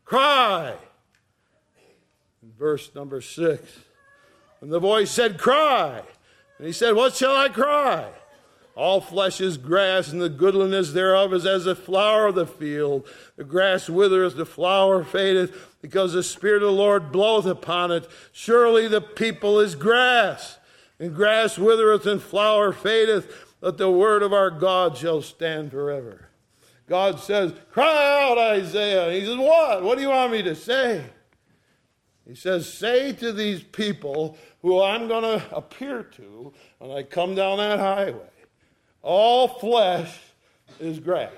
cry. 0.04 0.74
In 2.42 2.52
verse 2.58 2.94
number 2.94 3.20
six. 3.20 3.62
And 4.60 4.72
the 4.72 4.80
voice 4.80 5.10
said, 5.10 5.38
Cry. 5.38 6.02
And 6.58 6.66
he 6.66 6.72
said, 6.72 6.94
What 6.94 7.14
shall 7.14 7.36
I 7.36 7.48
cry? 7.48 8.10
All 8.76 9.00
flesh 9.00 9.40
is 9.40 9.56
grass, 9.56 10.10
and 10.10 10.20
the 10.20 10.28
goodliness 10.28 10.92
thereof 10.92 11.32
is 11.32 11.46
as 11.46 11.64
the 11.64 11.76
flower 11.76 12.26
of 12.26 12.34
the 12.34 12.46
field. 12.46 13.06
The 13.36 13.44
grass 13.44 13.88
withereth, 13.88 14.36
the 14.36 14.44
flower 14.44 15.04
fadeth, 15.04 15.76
because 15.80 16.12
the 16.12 16.24
Spirit 16.24 16.62
of 16.62 16.70
the 16.70 16.74
Lord 16.74 17.12
bloweth 17.12 17.46
upon 17.46 17.92
it. 17.92 18.08
Surely 18.32 18.88
the 18.88 19.00
people 19.00 19.60
is 19.60 19.76
grass, 19.76 20.58
and 20.98 21.14
grass 21.14 21.56
withereth, 21.56 22.04
and 22.04 22.20
flower 22.20 22.72
fadeth, 22.72 23.54
but 23.60 23.78
the 23.78 23.90
word 23.90 24.24
of 24.24 24.32
our 24.32 24.50
God 24.50 24.96
shall 24.96 25.22
stand 25.22 25.70
forever. 25.70 26.28
God 26.88 27.20
says, 27.20 27.54
Cry 27.70 28.24
out, 28.24 28.38
Isaiah. 28.38 29.12
He 29.12 29.24
says, 29.24 29.38
What? 29.38 29.84
What 29.84 29.96
do 29.96 30.02
you 30.02 30.10
want 30.10 30.32
me 30.32 30.42
to 30.42 30.56
say? 30.56 31.04
He 32.26 32.34
says, 32.34 32.70
Say 32.70 33.12
to 33.12 33.32
these 33.32 33.62
people 33.62 34.36
who 34.62 34.82
I'm 34.82 35.06
going 35.06 35.22
to 35.22 35.56
appear 35.56 36.02
to 36.02 36.52
when 36.78 36.90
I 36.90 37.04
come 37.04 37.36
down 37.36 37.58
that 37.58 37.78
highway 37.78 38.30
all 39.04 39.46
flesh 39.46 40.18
is 40.80 40.98
grass. 40.98 41.30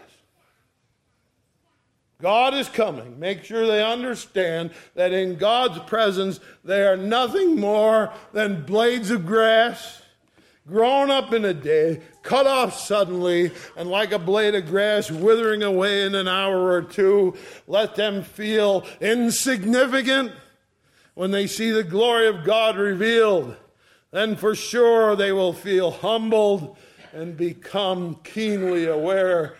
God 2.22 2.54
is 2.54 2.68
coming. 2.68 3.20
Make 3.20 3.44
sure 3.44 3.66
they 3.66 3.84
understand 3.84 4.70
that 4.94 5.12
in 5.12 5.36
God's 5.36 5.78
presence, 5.80 6.40
they 6.64 6.82
are 6.82 6.96
nothing 6.96 7.60
more 7.60 8.10
than 8.32 8.64
blades 8.64 9.10
of 9.10 9.26
grass, 9.26 10.00
grown 10.66 11.10
up 11.10 11.34
in 11.34 11.44
a 11.44 11.52
day, 11.52 12.00
cut 12.22 12.46
off 12.46 12.78
suddenly, 12.78 13.50
and 13.76 13.90
like 13.90 14.12
a 14.12 14.18
blade 14.18 14.54
of 14.54 14.66
grass 14.66 15.10
withering 15.10 15.62
away 15.62 16.04
in 16.04 16.14
an 16.14 16.26
hour 16.26 16.70
or 16.70 16.82
two. 16.82 17.36
Let 17.66 17.96
them 17.96 18.22
feel 18.22 18.86
insignificant 19.00 20.32
when 21.14 21.32
they 21.32 21.46
see 21.46 21.70
the 21.70 21.84
glory 21.84 22.28
of 22.28 22.44
God 22.44 22.78
revealed. 22.78 23.56
Then 24.10 24.36
for 24.36 24.54
sure 24.54 25.16
they 25.16 25.32
will 25.32 25.52
feel 25.52 25.90
humbled 25.90 26.78
and 27.16 27.34
become 27.34 28.14
keenly 28.24 28.86
aware 28.86 29.56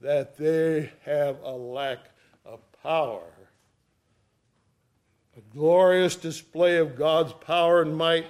that 0.00 0.36
they 0.36 0.88
have 1.04 1.36
a 1.42 1.50
lack 1.50 1.98
of 2.46 2.60
power. 2.80 3.26
A 5.36 5.40
glorious 5.52 6.14
display 6.14 6.76
of 6.76 6.94
God's 6.94 7.32
power 7.32 7.82
and 7.82 7.96
might 7.96 8.26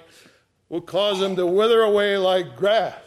will 0.70 0.80
cause 0.80 1.20
them 1.20 1.36
to 1.36 1.46
wither 1.46 1.82
away 1.82 2.16
like 2.16 2.56
grass. 2.56 3.02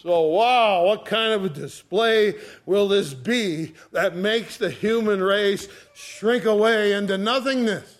So, 0.00 0.22
wow, 0.22 0.86
what 0.86 1.04
kind 1.04 1.32
of 1.32 1.44
a 1.44 1.48
display 1.48 2.34
will 2.66 2.88
this 2.88 3.14
be 3.14 3.74
that 3.92 4.16
makes 4.16 4.56
the 4.56 4.70
human 4.70 5.22
race 5.22 5.68
shrink 5.94 6.44
away 6.44 6.92
into 6.92 7.16
nothingness? 7.16 7.98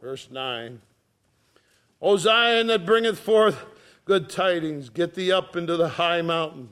Verse 0.00 0.28
9 0.28 0.80
O 2.00 2.16
Zion 2.16 2.66
that 2.66 2.84
bringeth 2.84 3.20
forth 3.20 3.64
good 4.04 4.28
tidings. 4.28 4.88
Get 4.88 5.14
thee 5.14 5.32
up 5.32 5.56
into 5.56 5.76
the 5.76 5.88
high 5.90 6.22
mountain. 6.22 6.70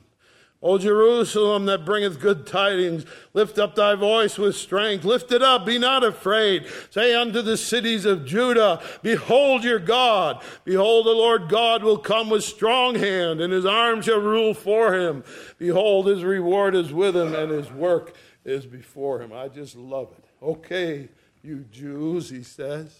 O 0.63 0.77
Jerusalem 0.77 1.65
that 1.65 1.85
bringeth 1.85 2.19
good 2.19 2.45
tidings, 2.45 3.03
lift 3.33 3.57
up 3.57 3.73
thy 3.73 3.95
voice 3.95 4.37
with 4.37 4.55
strength. 4.55 5.03
Lift 5.03 5.31
it 5.31 5.41
up, 5.41 5.65
be 5.65 5.79
not 5.79 6.03
afraid. 6.03 6.67
Say 6.91 7.15
unto 7.15 7.41
the 7.41 7.57
cities 7.57 8.05
of 8.05 8.27
Judah, 8.27 8.79
Behold 9.01 9.63
your 9.63 9.79
God. 9.79 10.43
Behold, 10.63 11.07
the 11.07 11.11
Lord 11.11 11.49
God 11.49 11.81
will 11.81 11.97
come 11.97 12.29
with 12.29 12.43
strong 12.43 12.93
hand, 12.93 13.41
and 13.41 13.51
his 13.51 13.65
arm 13.65 14.03
shall 14.03 14.19
rule 14.19 14.53
for 14.53 14.93
him. 14.93 15.23
Behold, 15.57 16.05
his 16.05 16.23
reward 16.23 16.75
is 16.75 16.93
with 16.93 17.17
him, 17.17 17.33
and 17.33 17.49
his 17.49 17.71
work 17.71 18.15
is 18.45 18.67
before 18.67 19.19
him. 19.19 19.33
I 19.33 19.47
just 19.47 19.75
love 19.75 20.09
it. 20.15 20.25
Okay, 20.43 21.09
you 21.41 21.65
Jews, 21.71 22.29
he 22.29 22.43
says. 22.43 22.99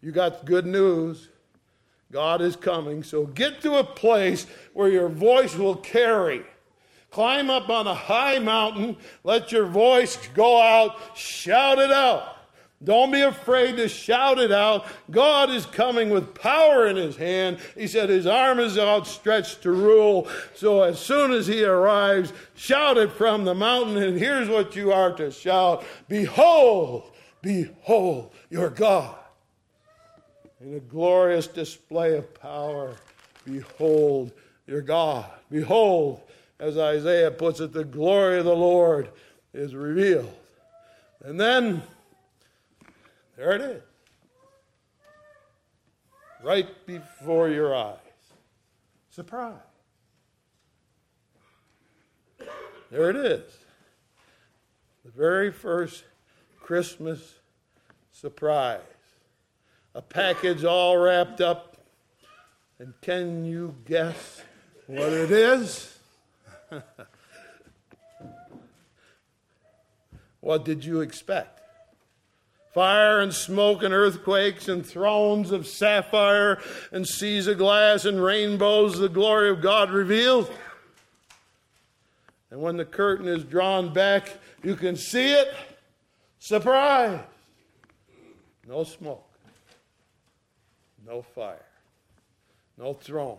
You 0.00 0.12
got 0.12 0.46
good 0.46 0.64
news. 0.64 1.28
God 2.10 2.40
is 2.40 2.56
coming. 2.56 3.02
So 3.02 3.26
get 3.26 3.60
to 3.62 3.74
a 3.74 3.84
place 3.84 4.46
where 4.72 4.88
your 4.88 5.08
voice 5.08 5.54
will 5.56 5.76
carry. 5.76 6.42
Climb 7.10 7.50
up 7.50 7.68
on 7.68 7.86
a 7.86 7.94
high 7.94 8.38
mountain, 8.38 8.96
let 9.24 9.50
your 9.50 9.66
voice 9.66 10.18
go 10.34 10.60
out, 10.60 11.16
shout 11.16 11.78
it 11.78 11.90
out. 11.90 12.36
Don't 12.84 13.10
be 13.10 13.22
afraid 13.22 13.76
to 13.76 13.88
shout 13.88 14.38
it 14.38 14.52
out. 14.52 14.86
God 15.10 15.50
is 15.50 15.66
coming 15.66 16.10
with 16.10 16.34
power 16.34 16.86
in 16.86 16.94
his 16.94 17.16
hand. 17.16 17.58
He 17.74 17.88
said 17.88 18.08
his 18.08 18.26
arm 18.26 18.60
is 18.60 18.78
outstretched 18.78 19.62
to 19.62 19.72
rule. 19.72 20.28
So 20.54 20.82
as 20.82 21.00
soon 21.00 21.32
as 21.32 21.48
he 21.48 21.64
arrives, 21.64 22.32
shout 22.54 22.96
it 22.96 23.10
from 23.10 23.44
the 23.44 23.54
mountain. 23.54 23.96
And 23.96 24.16
here's 24.16 24.48
what 24.48 24.76
you 24.76 24.92
are 24.92 25.12
to 25.16 25.32
shout 25.32 25.84
Behold, 26.08 27.10
behold 27.42 28.30
your 28.48 28.70
God 28.70 29.17
in 30.60 30.74
a 30.74 30.80
glorious 30.80 31.46
display 31.46 32.16
of 32.16 32.34
power. 32.34 32.96
Behold 33.44 34.32
your 34.66 34.82
God. 34.82 35.30
Behold, 35.50 36.20
as 36.58 36.76
Isaiah 36.76 37.30
puts 37.30 37.60
it, 37.60 37.72
the 37.72 37.84
glory 37.84 38.38
of 38.38 38.44
the 38.44 38.56
Lord 38.56 39.10
is 39.54 39.74
revealed. 39.74 40.34
And 41.24 41.38
then, 41.38 41.82
there 43.36 43.52
it 43.52 43.60
is. 43.60 43.82
Right 46.42 46.68
before 46.86 47.48
your 47.48 47.74
eyes. 47.74 47.96
Surprise. 49.10 49.54
There 52.90 53.10
it 53.10 53.16
is. 53.16 53.42
The 55.04 55.10
very 55.10 55.50
first 55.50 56.04
Christmas 56.60 57.34
surprise 58.12 58.80
a 59.98 60.02
package 60.02 60.64
all 60.64 60.96
wrapped 60.96 61.40
up. 61.40 61.76
And 62.78 62.94
can 63.00 63.44
you 63.44 63.74
guess 63.84 64.42
what 64.86 65.12
it 65.12 65.32
is? 65.32 65.98
what 70.40 70.64
did 70.64 70.84
you 70.84 71.00
expect? 71.00 71.60
Fire 72.72 73.18
and 73.18 73.34
smoke 73.34 73.82
and 73.82 73.92
earthquakes 73.92 74.68
and 74.68 74.86
thrones 74.86 75.50
of 75.50 75.66
sapphire 75.66 76.62
and 76.92 77.04
seas 77.04 77.48
of 77.48 77.58
glass 77.58 78.04
and 78.04 78.22
rainbows, 78.22 79.00
the 79.00 79.08
glory 79.08 79.50
of 79.50 79.60
God 79.60 79.90
revealed. 79.90 80.48
And 82.52 82.60
when 82.60 82.76
the 82.76 82.84
curtain 82.84 83.26
is 83.26 83.42
drawn 83.42 83.92
back, 83.92 84.30
you 84.62 84.76
can 84.76 84.94
see 84.94 85.32
it. 85.32 85.52
Surprise! 86.38 87.18
No 88.64 88.84
smoke, 88.84 89.27
no 91.08 91.22
fire, 91.22 91.64
no 92.76 92.92
throne, 92.92 93.38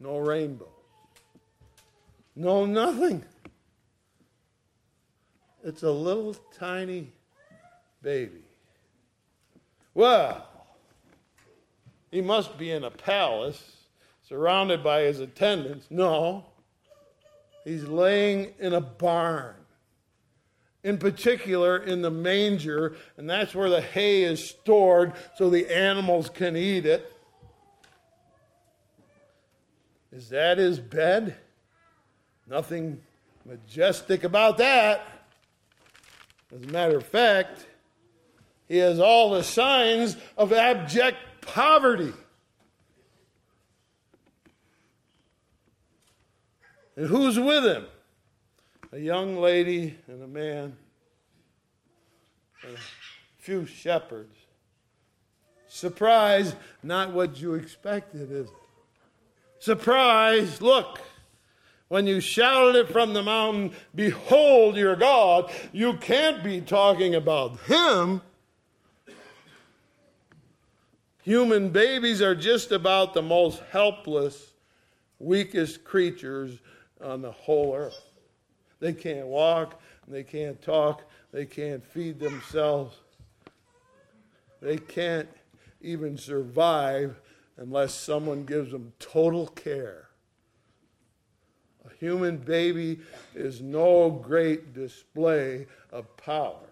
no 0.00 0.16
rainbow, 0.16 0.72
no 2.34 2.64
nothing. 2.64 3.22
It's 5.62 5.82
a 5.82 5.90
little 5.90 6.34
tiny 6.58 7.12
baby. 8.00 8.42
Well, 9.92 10.46
he 12.10 12.22
must 12.22 12.56
be 12.56 12.70
in 12.70 12.84
a 12.84 12.90
palace 12.90 13.76
surrounded 14.26 14.82
by 14.82 15.02
his 15.02 15.20
attendants. 15.20 15.86
No, 15.90 16.46
he's 17.64 17.84
laying 17.84 18.54
in 18.58 18.72
a 18.72 18.80
barn. 18.80 19.54
In 20.88 20.96
particular, 20.96 21.76
in 21.76 22.00
the 22.00 22.10
manger, 22.10 22.96
and 23.18 23.28
that's 23.28 23.54
where 23.54 23.68
the 23.68 23.82
hay 23.82 24.22
is 24.22 24.42
stored 24.42 25.12
so 25.36 25.50
the 25.50 25.68
animals 25.70 26.30
can 26.30 26.56
eat 26.56 26.86
it. 26.86 27.12
Is 30.10 30.30
that 30.30 30.56
his 30.56 30.80
bed? 30.80 31.36
Nothing 32.48 33.02
majestic 33.44 34.24
about 34.24 34.56
that. 34.56 35.06
As 36.56 36.62
a 36.62 36.68
matter 36.68 36.96
of 36.96 37.04
fact, 37.04 37.66
he 38.66 38.78
has 38.78 38.98
all 38.98 39.32
the 39.32 39.44
signs 39.44 40.16
of 40.38 40.54
abject 40.54 41.18
poverty. 41.42 42.14
And 46.96 47.08
who's 47.08 47.38
with 47.38 47.64
him? 47.64 47.84
A 48.92 48.98
young 48.98 49.36
lady 49.36 49.98
and 50.06 50.22
a 50.22 50.26
man, 50.26 50.76
and 52.62 52.74
a 52.74 52.80
few 53.38 53.66
shepherds. 53.66 54.34
Surprise, 55.68 56.54
not 56.82 57.12
what 57.12 57.38
you 57.38 57.54
expected, 57.54 58.32
is 58.32 58.48
it? 58.48 58.54
Surprise, 59.58 60.62
look. 60.62 61.00
When 61.88 62.06
you 62.06 62.20
shouted 62.20 62.76
it 62.76 62.92
from 62.92 63.12
the 63.14 63.22
mountain, 63.22 63.72
Behold 63.94 64.76
your 64.76 64.96
God, 64.96 65.50
you 65.72 65.94
can't 65.94 66.42
be 66.42 66.60
talking 66.60 67.14
about 67.14 67.58
Him. 67.60 68.22
Human 71.22 71.68
babies 71.70 72.22
are 72.22 72.34
just 72.34 72.72
about 72.72 73.12
the 73.12 73.22
most 73.22 73.62
helpless, 73.70 74.52
weakest 75.18 75.84
creatures 75.84 76.58
on 77.02 77.20
the 77.20 77.32
whole 77.32 77.74
earth. 77.74 78.07
They 78.80 78.92
can't 78.92 79.26
walk, 79.26 79.80
they 80.06 80.22
can't 80.22 80.60
talk, 80.62 81.02
they 81.32 81.46
can't 81.46 81.84
feed 81.84 82.18
themselves. 82.18 82.96
They 84.60 84.76
can't 84.76 85.28
even 85.80 86.16
survive 86.16 87.20
unless 87.56 87.94
someone 87.94 88.44
gives 88.44 88.70
them 88.72 88.92
total 88.98 89.46
care 89.48 90.08
A 91.84 91.94
human 91.98 92.36
baby 92.38 93.00
is 93.34 93.60
no 93.60 94.10
great 94.10 94.72
display 94.74 95.66
of 95.92 96.16
power. 96.16 96.68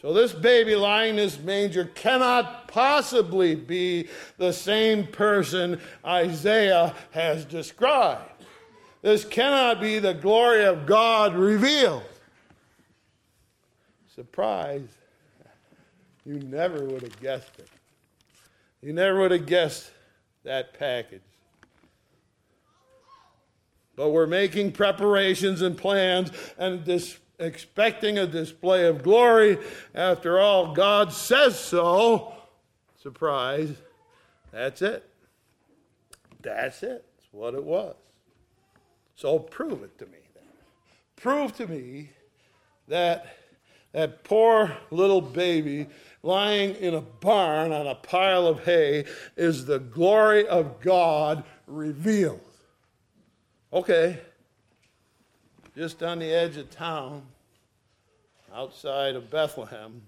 So, 0.00 0.12
this 0.12 0.32
baby 0.32 0.74
lying 0.74 1.10
in 1.10 1.16
this 1.16 1.38
manger 1.38 1.84
cannot 1.84 2.66
possibly 2.66 3.54
be 3.54 4.08
the 4.36 4.52
same 4.52 5.06
person 5.06 5.80
Isaiah 6.04 6.94
has 7.12 7.44
described. 7.44 8.31
This 9.02 9.24
cannot 9.24 9.80
be 9.80 9.98
the 9.98 10.14
glory 10.14 10.64
of 10.64 10.86
God 10.86 11.34
revealed. 11.34 12.04
Surprise, 14.14 14.86
you 16.24 16.34
never 16.34 16.84
would 16.84 17.02
have 17.02 17.20
guessed 17.20 17.58
it. 17.58 17.68
You 18.80 18.92
never 18.92 19.20
would 19.20 19.32
have 19.32 19.46
guessed 19.46 19.90
that 20.44 20.78
package. 20.78 21.20
But 23.96 24.10
we're 24.10 24.26
making 24.26 24.72
preparations 24.72 25.62
and 25.62 25.76
plans 25.76 26.30
and 26.56 26.84
dis- 26.84 27.18
expecting 27.38 28.18
a 28.18 28.26
display 28.26 28.86
of 28.86 29.02
glory. 29.02 29.58
After 29.94 30.38
all, 30.38 30.74
God 30.74 31.12
says 31.12 31.58
so. 31.58 32.34
Surprise. 33.02 33.74
That's 34.52 34.80
it. 34.82 35.08
That's 36.40 36.82
it. 36.82 37.04
That's 37.16 37.32
what 37.32 37.54
it 37.54 37.64
was. 37.64 37.96
So 39.22 39.38
prove 39.38 39.84
it 39.84 39.96
to 40.00 40.06
me 40.06 40.18
then. 40.34 40.42
Prove 41.14 41.54
to 41.58 41.68
me 41.68 42.10
that 42.88 43.36
that 43.92 44.24
poor 44.24 44.76
little 44.90 45.20
baby 45.20 45.86
lying 46.24 46.74
in 46.74 46.94
a 46.94 47.00
barn 47.00 47.70
on 47.70 47.86
a 47.86 47.94
pile 47.94 48.48
of 48.48 48.64
hay 48.64 49.04
is 49.36 49.64
the 49.64 49.78
glory 49.78 50.48
of 50.48 50.80
God 50.80 51.44
revealed. 51.68 52.40
Okay, 53.72 54.18
just 55.76 56.02
on 56.02 56.18
the 56.18 56.34
edge 56.34 56.56
of 56.56 56.68
town, 56.70 57.22
outside 58.52 59.14
of 59.14 59.30
Bethlehem, 59.30 60.02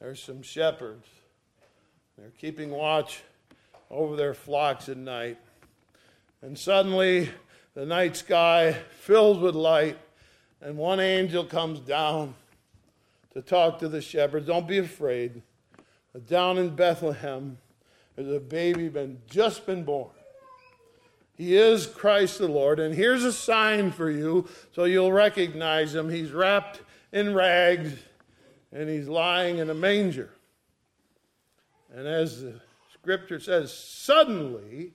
there's 0.00 0.22
some 0.22 0.42
shepherds. 0.42 1.06
They're 2.18 2.32
keeping 2.38 2.68
watch 2.68 3.22
over 3.90 4.16
their 4.16 4.34
flocks 4.34 4.90
at 4.90 4.98
night. 4.98 5.38
And 6.42 6.58
suddenly, 6.58 7.30
the 7.78 7.86
night 7.86 8.16
sky 8.16 8.72
fills 8.98 9.38
with 9.38 9.54
light, 9.54 9.96
and 10.60 10.76
one 10.76 10.98
angel 10.98 11.44
comes 11.44 11.78
down 11.78 12.34
to 13.32 13.40
talk 13.40 13.78
to 13.78 13.88
the 13.88 14.02
shepherds. 14.02 14.48
Don't 14.48 14.66
be 14.66 14.78
afraid. 14.78 15.42
Down 16.26 16.58
in 16.58 16.74
Bethlehem, 16.74 17.56
there's 18.16 18.34
a 18.34 18.40
baby 18.40 18.88
been 18.88 19.20
just 19.30 19.64
been 19.64 19.84
born. 19.84 20.10
He 21.36 21.56
is 21.56 21.86
Christ 21.86 22.40
the 22.40 22.48
Lord. 22.48 22.80
And 22.80 22.92
here's 22.92 23.22
a 23.22 23.32
sign 23.32 23.92
for 23.92 24.10
you 24.10 24.48
so 24.74 24.82
you'll 24.82 25.12
recognize 25.12 25.94
him. 25.94 26.10
He's 26.10 26.32
wrapped 26.32 26.82
in 27.12 27.32
rags 27.32 27.92
and 28.72 28.88
he's 28.88 29.06
lying 29.06 29.58
in 29.58 29.70
a 29.70 29.74
manger. 29.74 30.30
And 31.94 32.08
as 32.08 32.42
the 32.42 32.60
scripture 32.92 33.38
says, 33.38 33.72
suddenly, 33.72 34.94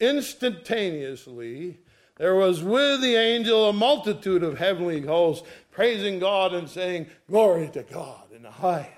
instantaneously, 0.00 1.78
there 2.16 2.34
was 2.34 2.62
with 2.62 3.00
the 3.00 3.16
angel 3.16 3.68
a 3.68 3.72
multitude 3.72 4.42
of 4.42 4.58
heavenly 4.58 5.00
hosts 5.00 5.46
praising 5.70 6.18
God 6.18 6.54
and 6.54 6.68
saying, 6.68 7.06
Glory 7.28 7.68
to 7.70 7.82
God 7.82 8.32
in 8.34 8.42
the 8.42 8.50
highest. 8.50 8.90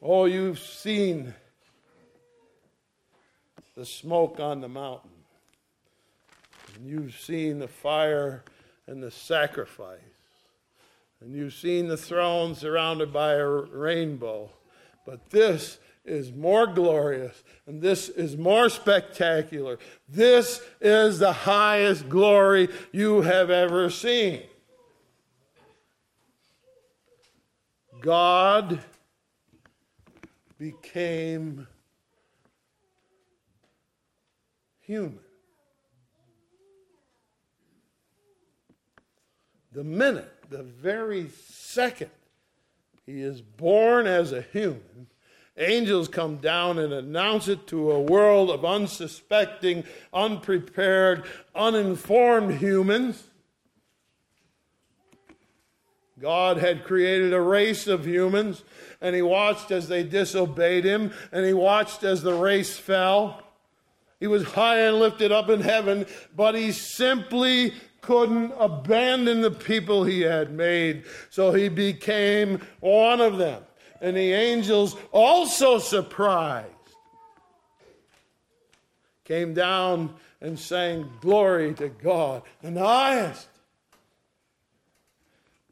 Oh, 0.00 0.24
you've 0.24 0.60
seen 0.60 1.34
the 3.74 3.84
smoke 3.84 4.38
on 4.40 4.60
the 4.60 4.68
mountain. 4.68 5.10
And 6.76 6.86
you've 6.86 7.18
seen 7.18 7.58
the 7.58 7.68
fire 7.68 8.44
and 8.86 9.02
the 9.02 9.10
sacrifice. 9.10 9.98
And 11.20 11.34
you've 11.34 11.54
seen 11.54 11.88
the 11.88 11.96
throne 11.96 12.54
surrounded 12.54 13.12
by 13.12 13.34
a 13.34 13.46
rainbow. 13.46 14.50
But 15.04 15.30
this 15.30 15.78
is 16.10 16.32
more 16.32 16.66
glorious 16.66 17.42
and 17.66 17.80
this 17.80 18.08
is 18.08 18.36
more 18.36 18.68
spectacular. 18.68 19.78
This 20.08 20.60
is 20.80 21.20
the 21.20 21.32
highest 21.32 22.08
glory 22.08 22.68
you 22.90 23.22
have 23.22 23.50
ever 23.50 23.90
seen. 23.90 24.42
God 28.00 28.80
became 30.58 31.68
human. 34.80 35.20
The 39.72 39.84
minute, 39.84 40.32
the 40.48 40.64
very 40.64 41.28
second 41.28 42.10
he 43.06 43.22
is 43.22 43.40
born 43.40 44.06
as 44.06 44.32
a 44.32 44.42
human, 44.42 45.08
angels 45.60 46.08
come 46.08 46.36
down 46.38 46.78
and 46.78 46.92
announce 46.92 47.48
it 47.48 47.66
to 47.68 47.90
a 47.92 48.00
world 48.00 48.50
of 48.50 48.64
unsuspecting, 48.64 49.84
unprepared, 50.12 51.24
uninformed 51.54 52.54
humans. 52.54 53.22
God 56.18 56.58
had 56.58 56.84
created 56.84 57.32
a 57.32 57.40
race 57.40 57.86
of 57.86 58.06
humans, 58.06 58.62
and 59.00 59.16
he 59.16 59.22
watched 59.22 59.70
as 59.70 59.88
they 59.88 60.02
disobeyed 60.02 60.84
him, 60.84 61.12
and 61.32 61.46
he 61.46 61.54
watched 61.54 62.04
as 62.04 62.22
the 62.22 62.34
race 62.34 62.76
fell. 62.76 63.42
He 64.18 64.26
was 64.26 64.44
high 64.44 64.80
and 64.80 64.98
lifted 64.98 65.32
up 65.32 65.48
in 65.48 65.62
heaven, 65.62 66.04
but 66.36 66.54
he 66.54 66.72
simply 66.72 67.72
couldn't 68.02 68.52
abandon 68.58 69.40
the 69.40 69.50
people 69.50 70.04
he 70.04 70.20
had 70.20 70.52
made. 70.52 71.04
So 71.30 71.52
he 71.52 71.68
became 71.68 72.60
one 72.80 73.20
of 73.20 73.38
them. 73.38 73.62
And 74.00 74.16
the 74.16 74.32
angels, 74.32 74.96
also 75.12 75.78
surprised, 75.78 76.66
came 79.24 79.52
down 79.54 80.14
and 80.40 80.58
sang, 80.58 81.10
Glory 81.20 81.74
to 81.74 81.88
God 81.88 82.42
in 82.62 82.74
the 82.74 82.86
highest. 82.86 83.46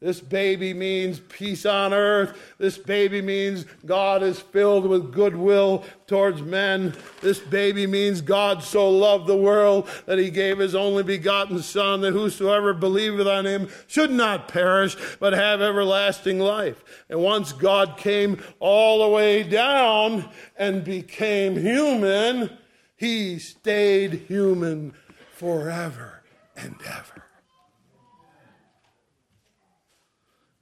This 0.01 0.21
baby 0.21 0.73
means 0.75 1.19
peace 1.19 1.67
on 1.67 1.93
earth. 1.93 2.39
This 2.59 2.79
baby 2.79 3.21
means 3.21 3.65
God 3.85 4.23
is 4.23 4.39
filled 4.39 4.87
with 4.87 5.13
goodwill 5.13 5.85
towards 6.07 6.41
men. 6.41 6.95
This 7.21 7.41
baby 7.41 7.85
means 7.87 8.21
God 8.21 8.63
so 8.63 8.89
loved 8.89 9.27
the 9.27 9.37
world 9.37 9.89
that 10.07 10.19
he 10.19 10.31
gave 10.31 10.59
his 10.59 10.77
only 10.77 11.03
begotten 11.03 11.61
Son, 11.61 12.01
that 12.03 12.13
whosoever 12.13 12.73
believeth 12.73 13.27
on 13.27 13.45
him 13.45 13.69
should 13.89 14.13
not 14.13 14.47
perish, 14.47 14.97
but 15.19 15.33
have 15.33 15.61
everlasting 15.61 16.39
life. 16.39 16.85
And 17.09 17.21
once 17.21 17.53
God 17.53 17.97
came 17.97 18.41
all 18.61 19.03
the 19.03 19.09
way 19.09 19.43
down 19.43 20.31
and 20.57 20.85
became 20.85 21.57
human, 21.57 22.57
he 22.95 23.41
stayed 23.41 24.13
human 24.29 24.95
forever 25.33 26.23
and 26.57 26.77
ever. 26.87 27.18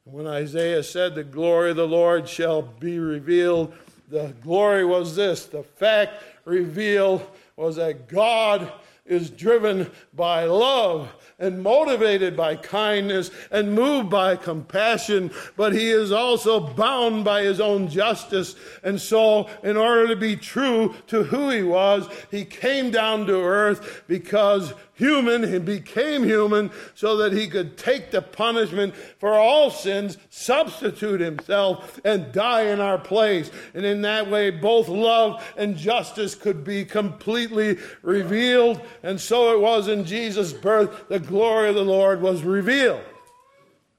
When 0.09 0.29
Isaiah 0.29 0.85
said, 0.85 1.17
The 1.17 1.25
glory 1.25 1.71
of 1.71 1.77
the 1.77 1.89
Lord 1.89 2.29
shall 2.29 2.63
be 2.63 3.01
revealed, 3.01 3.75
the 4.09 4.33
glory 4.41 4.85
was 4.85 5.17
this. 5.17 5.47
The 5.47 5.65
fact 5.65 6.23
revealed 6.45 7.27
was 7.57 7.75
that 7.75 8.07
God 8.07 8.73
is 9.05 9.31
driven 9.31 9.91
by 10.15 10.45
love 10.45 11.13
and 11.41 11.61
motivated 11.61 12.37
by 12.37 12.55
kindness 12.55 13.33
and 13.51 13.75
moved 13.75 14.09
by 14.09 14.37
compassion, 14.37 15.33
but 15.57 15.73
he 15.73 15.91
is 15.91 16.13
also 16.13 16.61
bound 16.61 17.25
by 17.25 17.43
his 17.43 17.61
own 17.61 17.89
justice. 17.89 18.55
And 18.85 19.01
so, 19.01 19.49
in 19.65 19.77
order 19.77 20.07
to 20.07 20.17
be 20.17 20.37
true 20.37 20.95
to 21.09 21.25
who 21.25 21.51
he 21.51 21.65
was, 21.65 22.09
he 22.31 22.45
came 22.45 22.93
down 22.93 23.27
to 23.27 23.41
earth 23.41 24.05
because 24.07 24.73
human, 24.97 25.43
he 25.43 25.59
became 25.59 26.25
human 26.25 26.71
so 26.95 27.19
that 27.19 27.33
he 27.33 27.47
could 27.47 27.77
take 27.77 28.11
the 28.11 28.23
punishment 28.23 28.97
for 29.19 29.35
all 29.35 29.71
sins, 29.71 30.19
substitute 30.31 31.21
himself, 31.21 32.01
and 32.05 32.33
die 32.33 32.63
in 32.63 32.81
our 32.81 32.99
place. 32.99 33.51
And 33.75 33.85
in 33.85 34.03
that 34.03 34.29
way, 34.29 34.51
both 34.51 34.89
love 34.89 35.45
and 35.57 35.77
justice 35.77 36.35
could 36.35 36.65
be 36.65 36.85
completely 36.85 37.79
revealed. 38.03 38.81
And 39.03 39.21
so 39.21 39.55
it 39.55 39.61
was 39.61 39.87
in 39.87 40.05
Jesus' 40.05 40.53
birth, 40.53 41.09
the 41.09 41.21
glory 41.21 41.69
of 41.69 41.75
the 41.75 41.85
Lord 41.85 42.21
was 42.21 42.43
revealed. 42.43 43.05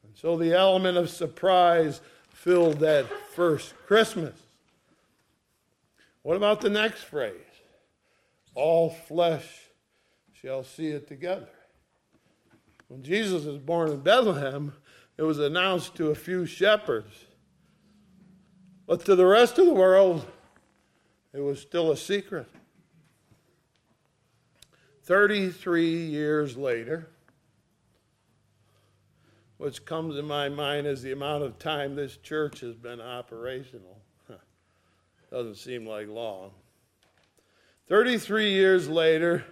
And 0.03 0.15
so 0.15 0.35
the 0.35 0.53
element 0.53 0.97
of 0.97 1.09
surprise 1.09 2.01
filled 2.29 2.79
that 2.79 3.05
first 3.33 3.73
Christmas. 3.85 4.35
What 6.23 6.37
about 6.37 6.61
the 6.61 6.69
next 6.69 7.03
phrase? 7.03 7.35
All 8.55 8.89
flesh 8.89 9.66
shall 10.41 10.63
see 10.63 10.87
it 10.87 11.07
together. 11.07 11.49
When 12.87 13.03
Jesus 13.03 13.43
was 13.43 13.57
born 13.57 13.89
in 13.89 13.99
Bethlehem, 14.01 14.73
it 15.17 15.23
was 15.23 15.39
announced 15.39 15.95
to 15.95 16.11
a 16.11 16.15
few 16.15 16.45
shepherds. 16.45 17.25
But 18.85 19.03
to 19.05 19.15
the 19.15 19.25
rest 19.25 19.57
of 19.57 19.65
the 19.65 19.73
world, 19.73 20.25
it 21.33 21.41
was 21.41 21.59
still 21.59 21.91
a 21.91 21.97
secret. 21.97 22.47
33 25.03 26.05
years 26.05 26.55
later, 26.55 27.09
which 29.57 29.85
comes 29.85 30.15
to 30.15 30.21
my 30.21 30.49
mind 30.49 30.85
as 30.85 31.01
the 31.01 31.11
amount 31.11 31.43
of 31.43 31.57
time 31.57 31.95
this 31.95 32.17
church 32.17 32.59
has 32.59 32.75
been 32.75 33.01
operational. 33.01 33.99
Doesn't 35.31 35.55
seem 35.55 35.85
like 35.85 36.07
long. 36.07 36.51
33 37.87 38.51
years 38.51 38.87
later, 38.87 39.43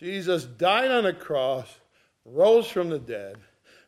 Jesus 0.00 0.44
died 0.44 0.90
on 0.90 1.04
a 1.04 1.12
cross, 1.12 1.68
rose 2.24 2.66
from 2.66 2.88
the 2.88 2.98
dead, 2.98 3.36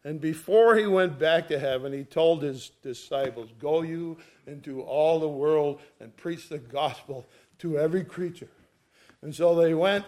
and 0.05 0.21
before 0.21 0.77
he 0.77 0.87
went 0.87 1.19
back 1.19 1.49
to 1.49 1.59
heaven, 1.59 1.91
he 1.91 2.05
told 2.05 2.43
his 2.43 2.73
disciples, 2.83 3.49
Go 3.59 3.81
you 3.81 4.19
into 4.47 4.83
all 4.83 5.19
the 5.19 5.29
world 5.29 5.81
and 6.01 6.15
preach 6.15 6.51
the 6.51 6.59
gospel 6.59 7.27
to 7.61 7.79
every 7.79 8.05
creature. 8.05 8.51
And 9.23 9.35
so 9.35 9.55
they 9.55 9.73
went 9.73 10.05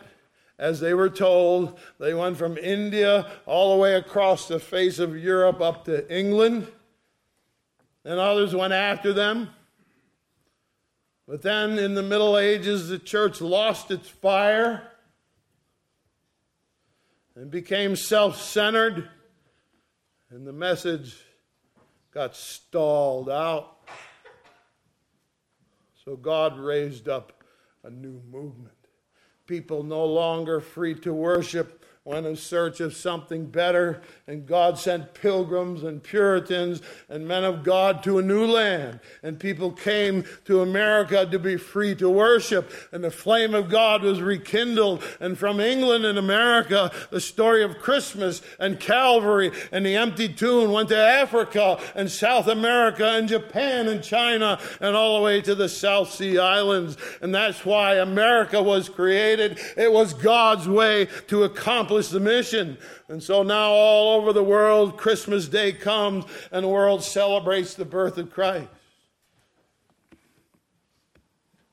as 0.59 0.79
they 0.79 0.93
were 0.93 1.09
told. 1.09 1.79
They 1.99 2.13
went 2.13 2.37
from 2.37 2.59
India 2.59 3.31
all 3.47 3.75
the 3.75 3.81
way 3.81 3.95
across 3.95 4.47
the 4.47 4.61
face 4.61 4.99
of 4.99 5.17
Europe 5.17 5.63
up 5.63 5.87
to 5.87 6.15
England. 6.15 6.67
And 8.05 8.21
others 8.21 8.55
went 8.55 8.75
after 8.75 9.15
them. 9.15 9.51
But 11.27 11.41
then 11.41 11.79
in 11.79 11.95
the 11.95 12.03
Middle 12.03 12.37
Ages, 12.37 12.89
the 12.89 12.99
church 12.99 13.41
lost 13.41 13.91
its 13.91 14.09
fire 14.09 14.91
and 17.37 17.51
became 17.51 17.97
self 17.97 18.41
centered, 18.41 19.09
and 20.31 20.47
the 20.47 20.53
message 20.53 21.17
got 22.13 22.37
stalled 22.37 23.29
out. 23.29 23.79
So 26.05 26.17
God 26.17 26.59
raised 26.59 27.09
up 27.09 27.43
a 27.83 27.91
new 27.91 28.21
movement. 28.31 28.75
People 29.47 29.83
no 29.83 30.05
longer 30.05 30.61
free 30.61 30.95
to 30.97 31.13
worship 31.13 31.85
went 32.07 32.27
in 32.27 32.37
search 32.37 32.81
of 32.81 32.95
something 32.95 33.47
better, 33.47 34.03
and 34.27 34.45
God 34.45 34.79
sent 34.79 35.15
pilgrims 35.15 35.83
and 35.83 36.03
Puritans 36.03 36.83
and 37.09 37.27
men 37.27 37.45
of 37.45 37.65
God 37.65 38.03
to 38.03 38.19
a 38.19 38.23
new 38.23 38.45
land. 38.45 39.01
And 39.23 39.41
people 39.41 39.73
came 39.73 40.27
to 40.45 40.61
America 40.61 41.25
to 41.25 41.39
be 41.39 41.57
free 41.57 41.95
to 41.95 42.11
worship, 42.11 42.71
and 42.93 43.03
the 43.03 43.11
flame 43.11 43.55
of 43.55 43.71
God 43.71 44.03
was 44.03 44.21
rekindled. 44.21 45.03
And 45.19 45.39
from 45.39 45.61
England 45.61 46.05
and 46.05 46.19
America, 46.19 46.93
the 47.09 47.23
story 47.23 47.65
of 47.65 47.79
Christmas 47.79 48.43
and 48.61 48.79
Calvary 48.79 49.51
and 49.73 49.87
the 49.87 49.97
empty 49.97 50.29
tomb 50.29 50.73
went 50.73 50.91
to 50.91 50.99
Africa 50.99 51.81
and 51.95 52.11
South 52.11 52.49
America 52.49 53.13
and 53.13 53.29
Japan 53.29 53.89
and 53.89 54.05
China 54.05 54.61
and 54.79 54.95
all 54.95 55.17
the 55.17 55.25
way 55.25 55.41
to 55.41 55.55
the 55.55 55.71
South 55.71 56.13
Sea 56.13 56.39
Islands. 56.39 56.99
And 57.23 57.35
that's 57.35 57.65
why 57.65 57.95
America 57.95 58.63
was 58.63 58.91
created. 58.91 59.59
It 59.79 59.91
was 59.91 60.13
God's 60.13 60.69
way 60.69 61.09
to 61.29 61.45
accomplish 61.45 61.94
accomplish 61.95 62.09
the 62.09 62.21
mission. 62.21 62.79
And 63.09 63.23
so 63.23 63.43
now 63.43 63.71
all 63.71 64.21
over 64.21 64.33
the 64.33 64.43
world, 64.43 64.97
Christmas 64.97 65.49
Day 65.49 65.73
comes 65.73 66.25
and 66.51 66.65
the 66.65 66.69
world 66.69 67.03
celebrates 67.03 67.75
the 67.75 67.85
birth 67.85 68.19
of 68.19 68.33
Christ. 68.33 68.69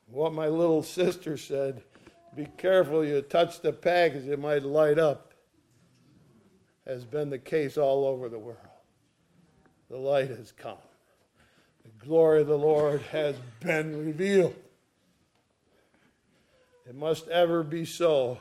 What 0.06 0.32
my 0.32 0.48
little 0.48 0.82
sister 0.82 1.36
said 1.36 1.82
be 2.34 2.46
careful 2.56 3.04
you 3.04 3.20
touch 3.20 3.60
the 3.60 3.72
package, 3.72 4.26
it 4.26 4.38
might 4.38 4.62
light 4.62 4.98
up, 4.98 5.34
has 6.86 7.04
been 7.04 7.28
the 7.28 7.38
case 7.38 7.76
all 7.76 8.06
over 8.06 8.30
the 8.30 8.38
world. 8.38 8.58
The 9.90 9.98
light 9.98 10.30
has 10.30 10.50
come. 10.50 10.78
The 11.84 12.06
glory 12.06 12.40
of 12.40 12.46
the 12.46 12.56
Lord 12.56 13.02
has 13.10 13.36
been 13.60 14.06
revealed. 14.06 14.56
It 16.88 16.94
must 16.94 17.28
ever 17.28 17.62
be 17.62 17.84
so 17.84 18.38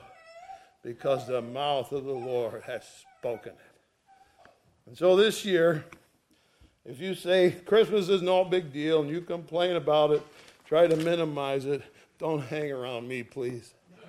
because 0.84 1.28
the 1.28 1.41
mouth 1.41 1.91
of 1.91 2.06
the 2.06 2.12
Lord 2.12 2.63
has 2.63 2.84
spoken 3.20 3.54
it. 3.54 4.52
And 4.88 4.98
so 4.98 5.15
this 5.15 5.46
year, 5.46 5.86
if 6.86 7.00
you 7.00 7.13
say 7.13 7.52
Christmas 7.52 8.10
is 8.10 8.22
no 8.22 8.44
big 8.44 8.74
deal 8.74 9.02
and 9.02 9.10
you 9.10 9.22
complain 9.22 9.76
about 9.76 10.12
it, 10.12 10.24
try 10.65 10.88
to 10.88 10.96
minimize 10.96 11.65
it, 11.65 11.84
don't 12.17 12.41
hang 12.41 12.72
around 12.72 13.08
me, 13.08 13.24
please. 13.24 13.74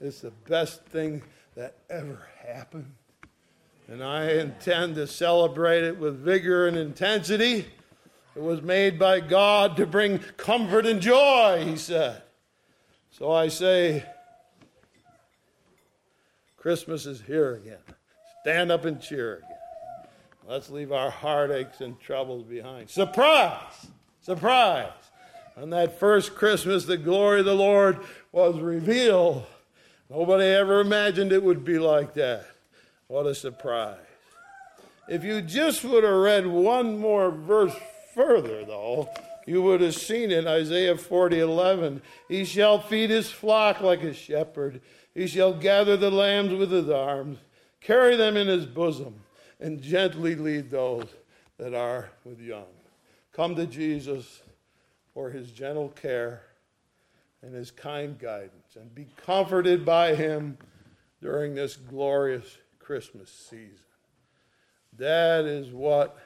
it's 0.00 0.20
the 0.20 0.32
best 0.48 0.84
thing 0.86 1.22
that 1.54 1.76
ever 1.88 2.28
happened. 2.44 2.92
And 3.86 4.02
I 4.02 4.32
intend 4.32 4.96
to 4.96 5.06
celebrate 5.06 5.82
it 5.82 5.98
with 5.98 6.18
vigor 6.18 6.68
and 6.68 6.76
intensity. 6.76 7.66
It 8.36 8.42
was 8.42 8.62
made 8.62 8.98
by 8.98 9.20
God 9.20 9.76
to 9.76 9.86
bring 9.86 10.18
comfort 10.36 10.86
and 10.86 11.00
joy, 11.00 11.64
he 11.64 11.76
said. 11.76 12.22
So 13.20 13.30
I 13.30 13.48
say, 13.48 14.02
Christmas 16.56 17.04
is 17.04 17.20
here 17.20 17.52
again. 17.52 17.76
Stand 18.40 18.72
up 18.72 18.86
and 18.86 18.98
cheer 18.98 19.36
again. 19.36 20.08
Let's 20.48 20.70
leave 20.70 20.90
our 20.90 21.10
heartaches 21.10 21.82
and 21.82 22.00
troubles 22.00 22.44
behind. 22.44 22.88
Surprise! 22.88 23.88
Surprise! 24.22 24.88
On 25.58 25.68
that 25.68 26.00
first 26.00 26.34
Christmas, 26.34 26.86
the 26.86 26.96
glory 26.96 27.40
of 27.40 27.44
the 27.44 27.54
Lord 27.54 27.98
was 28.32 28.58
revealed. 28.58 29.44
Nobody 30.08 30.46
ever 30.46 30.80
imagined 30.80 31.30
it 31.30 31.42
would 31.42 31.62
be 31.62 31.78
like 31.78 32.14
that. 32.14 32.46
What 33.06 33.26
a 33.26 33.34
surprise. 33.34 33.98
If 35.10 35.24
you 35.24 35.42
just 35.42 35.84
would 35.84 36.04
have 36.04 36.14
read 36.14 36.46
one 36.46 36.98
more 36.98 37.30
verse 37.30 37.76
further, 38.14 38.64
though, 38.64 39.10
you 39.46 39.62
would 39.62 39.80
have 39.80 39.94
seen 39.94 40.30
it, 40.30 40.46
Isaiah 40.46 40.96
40 40.96 41.40
11. 41.40 42.02
He 42.28 42.44
shall 42.44 42.80
feed 42.80 43.10
his 43.10 43.30
flock 43.30 43.80
like 43.80 44.02
a 44.02 44.12
shepherd. 44.12 44.80
He 45.14 45.26
shall 45.26 45.52
gather 45.52 45.96
the 45.96 46.10
lambs 46.10 46.52
with 46.52 46.70
his 46.70 46.88
arms, 46.88 47.38
carry 47.80 48.16
them 48.16 48.36
in 48.36 48.46
his 48.46 48.66
bosom, 48.66 49.20
and 49.58 49.82
gently 49.82 50.34
lead 50.34 50.70
those 50.70 51.06
that 51.58 51.74
are 51.74 52.10
with 52.24 52.40
young. 52.40 52.66
Come 53.32 53.54
to 53.56 53.66
Jesus 53.66 54.42
for 55.14 55.30
his 55.30 55.50
gentle 55.50 55.88
care 55.88 56.42
and 57.42 57.54
his 57.54 57.70
kind 57.70 58.18
guidance 58.18 58.76
and 58.76 58.94
be 58.94 59.06
comforted 59.24 59.84
by 59.84 60.14
him 60.14 60.58
during 61.20 61.54
this 61.54 61.76
glorious 61.76 62.58
Christmas 62.78 63.30
season. 63.30 63.84
That 64.96 65.44
is 65.44 65.72
what 65.72 66.18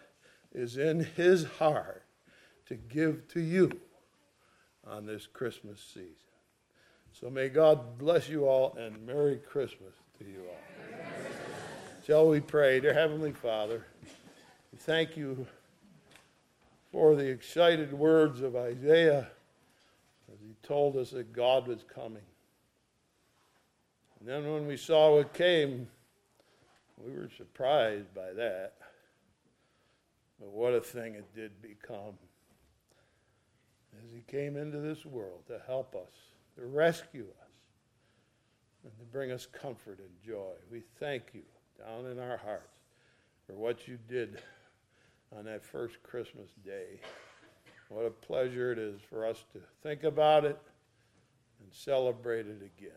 is 0.52 0.76
in 0.76 1.00
his 1.16 1.44
heart 1.44 2.03
to 2.74 2.94
give 2.94 3.28
to 3.28 3.40
you 3.40 3.70
on 4.84 5.06
this 5.06 5.28
Christmas 5.28 5.80
season. 5.80 6.10
So 7.12 7.30
may 7.30 7.48
God 7.48 7.98
bless 7.98 8.28
you 8.28 8.46
all 8.46 8.74
and 8.76 9.06
Merry 9.06 9.36
Christmas 9.36 9.94
to 10.18 10.24
you 10.24 10.42
all. 10.48 11.06
Shall 12.04 12.28
we 12.28 12.40
pray? 12.40 12.80
Dear 12.80 12.92
Heavenly 12.92 13.30
Father, 13.30 13.86
we 14.72 14.78
thank 14.78 15.16
you 15.16 15.46
for 16.90 17.14
the 17.14 17.24
excited 17.24 17.92
words 17.92 18.40
of 18.40 18.56
Isaiah 18.56 19.28
as 20.32 20.40
he 20.40 20.56
told 20.64 20.96
us 20.96 21.10
that 21.10 21.32
God 21.32 21.68
was 21.68 21.84
coming. 21.94 22.26
And 24.18 24.28
then 24.28 24.52
when 24.52 24.66
we 24.66 24.76
saw 24.76 25.14
what 25.14 25.32
came, 25.32 25.86
we 26.98 27.12
were 27.12 27.30
surprised 27.36 28.12
by 28.12 28.32
that. 28.32 28.72
But 30.40 30.50
what 30.50 30.74
a 30.74 30.80
thing 30.80 31.14
it 31.14 31.32
did 31.36 31.62
become 31.62 32.14
as 34.04 34.12
he 34.12 34.22
came 34.26 34.56
into 34.56 34.78
this 34.78 35.04
world 35.04 35.40
to 35.48 35.60
help 35.66 35.94
us, 35.94 36.12
to 36.56 36.66
rescue 36.66 37.26
us, 37.42 37.50
and 38.84 38.92
to 38.98 39.04
bring 39.04 39.30
us 39.30 39.46
comfort 39.46 39.98
and 39.98 40.10
joy. 40.24 40.52
We 40.70 40.82
thank 40.98 41.30
you 41.32 41.42
down 41.78 42.06
in 42.06 42.18
our 42.18 42.36
hearts 42.36 42.68
for 43.46 43.54
what 43.54 43.88
you 43.88 43.98
did 44.08 44.40
on 45.36 45.44
that 45.44 45.64
first 45.64 46.02
Christmas 46.02 46.50
day. 46.64 47.00
What 47.88 48.06
a 48.06 48.10
pleasure 48.10 48.72
it 48.72 48.78
is 48.78 49.00
for 49.08 49.26
us 49.26 49.44
to 49.52 49.60
think 49.82 50.04
about 50.04 50.44
it 50.44 50.58
and 51.60 51.72
celebrate 51.72 52.46
it 52.46 52.62
again. 52.78 52.92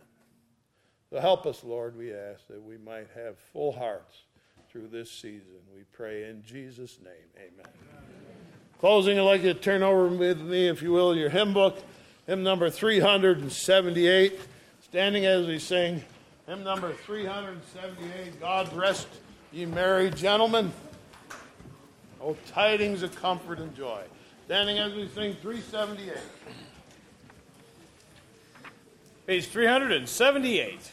So 1.10 1.20
help 1.20 1.46
us, 1.46 1.64
Lord, 1.64 1.98
we 1.98 2.14
ask 2.14 2.48
that 2.48 2.62
we 2.62 2.78
might 2.78 3.08
have 3.16 3.38
full 3.38 3.72
hearts 3.72 4.24
through 4.70 4.88
this 4.90 5.10
season. 5.10 5.60
We 5.74 5.84
pray 5.92 6.30
in 6.30 6.44
Jesus' 6.44 7.00
name. 7.02 7.30
Amen. 7.38 8.17
Closing, 8.80 9.18
I'd 9.18 9.24
like 9.24 9.42
you 9.42 9.54
to 9.54 9.60
turn 9.60 9.82
over 9.82 10.08
with 10.08 10.40
me, 10.40 10.68
if 10.68 10.84
you 10.84 10.92
will, 10.92 11.16
your 11.16 11.30
hymn 11.30 11.52
book, 11.52 11.80
hymn 12.28 12.44
number 12.44 12.70
378. 12.70 14.40
Standing 14.84 15.26
as 15.26 15.48
we 15.48 15.58
sing 15.58 16.04
hymn 16.46 16.64
number 16.64 16.94
378, 16.94 18.40
God 18.40 18.72
rest 18.78 19.08
ye 19.52 19.66
merry 19.66 20.12
gentlemen. 20.12 20.72
Oh, 22.22 22.38
tidings 22.50 23.02
of 23.02 23.16
comfort 23.16 23.58
and 23.58 23.76
joy. 23.76 24.04
Standing 24.46 24.78
as 24.78 24.94
we 24.94 25.08
sing 25.08 25.36
378. 25.42 26.16
Page 29.26 29.48
378. 29.48 30.92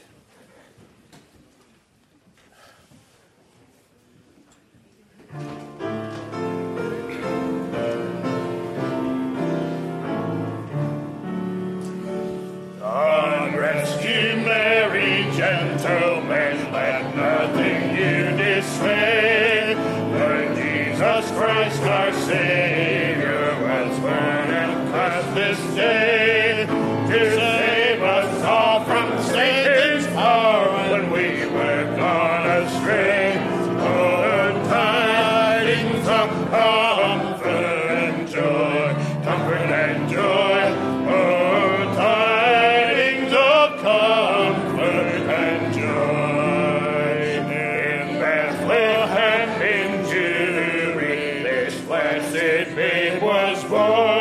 blessed 52.15 52.77
babe 52.77 53.23
was 53.23 53.65
born. 53.65 54.14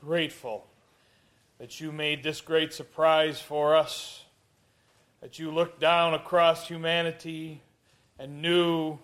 Grateful 0.00 0.66
that 1.58 1.82
you 1.82 1.92
made 1.92 2.22
this 2.22 2.40
great 2.40 2.72
surprise 2.72 3.38
for 3.38 3.76
us. 3.76 4.24
that 5.20 5.38
you 5.38 5.50
looked 5.50 5.80
down 5.80 6.14
across 6.14 6.66
humanity 6.66 7.60
and 8.18 8.40
knew 8.40 8.98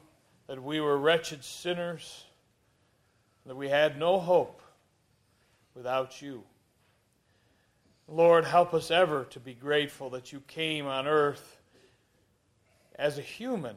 that 0.46 0.62
we 0.62 0.80
were 0.80 0.96
wretched 0.96 1.44
sinners, 1.44 2.24
that 3.44 3.56
we 3.56 3.68
had 3.68 3.98
no 3.98 4.18
hope 4.18 4.62
without 5.74 6.22
you. 6.22 6.42
Lord, 8.08 8.46
help 8.46 8.72
us 8.72 8.90
ever 8.90 9.24
to 9.24 9.40
be 9.40 9.52
grateful 9.52 10.08
that 10.10 10.32
you 10.32 10.40
came 10.46 10.86
on 10.86 11.06
earth 11.06 11.58
as 12.96 13.18
a 13.18 13.22
human, 13.22 13.76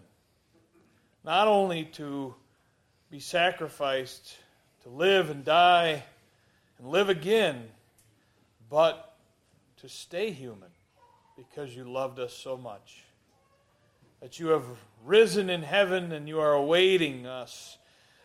not 1.26 1.50
only 1.50 1.84
to 1.84 2.36
be 3.10 3.20
sacrificed, 3.20 4.38
to 4.84 4.90
live 4.90 5.30
and 5.30 5.46
die 5.46 6.04
and 6.78 6.88
live 6.88 7.10
again, 7.10 7.64
but 8.70 9.16
to 9.78 9.90
stay 9.90 10.32
human 10.32 10.70
because 11.36 11.76
you 11.76 11.84
loved 11.84 12.20
us 12.20 12.34
so 12.34 12.58
much. 12.58 13.04
That 14.22 14.40
you 14.40 14.48
have 14.48 14.66
risen 15.06 15.50
in 15.50 15.62
heaven 15.62 16.12
and 16.12 16.28
you 16.28 16.40
are 16.40 16.54
awaiting 16.54 17.28
us, 17.28 17.78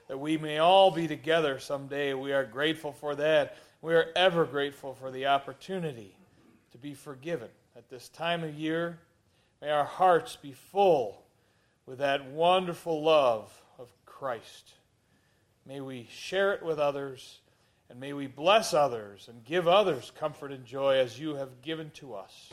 that 0.08 0.18
we 0.18 0.36
may 0.38 0.58
all 0.58 0.90
be 0.90 1.06
together 1.06 1.58
someday. 1.58 2.14
We 2.14 2.32
are 2.32 2.44
grateful 2.44 2.92
for 2.92 3.14
that. 3.16 3.56
We 3.82 3.94
are 3.94 4.06
ever 4.16 4.44
grateful 4.44 4.94
for 4.94 5.10
the 5.10 5.26
opportunity 5.26 6.16
to 6.72 6.78
be 6.78 6.94
forgiven 6.94 7.48
at 7.76 7.88
this 7.88 8.08
time 8.08 8.42
of 8.42 8.54
year. 8.54 8.98
May 9.60 9.70
our 9.70 9.84
hearts 9.84 10.36
be 10.36 10.52
full 10.52 11.22
with 11.86 11.98
that 11.98 12.24
wonderful 12.26 13.02
love 13.02 13.61
Christ. 14.22 14.74
May 15.66 15.80
we 15.80 16.06
share 16.08 16.52
it 16.52 16.62
with 16.62 16.78
others, 16.78 17.40
and 17.90 17.98
may 17.98 18.12
we 18.12 18.28
bless 18.28 18.72
others 18.72 19.26
and 19.26 19.44
give 19.44 19.66
others 19.66 20.12
comfort 20.16 20.52
and 20.52 20.64
joy 20.64 20.98
as 20.98 21.18
you 21.18 21.34
have 21.34 21.60
given 21.60 21.90
to 21.94 22.14
us. 22.14 22.50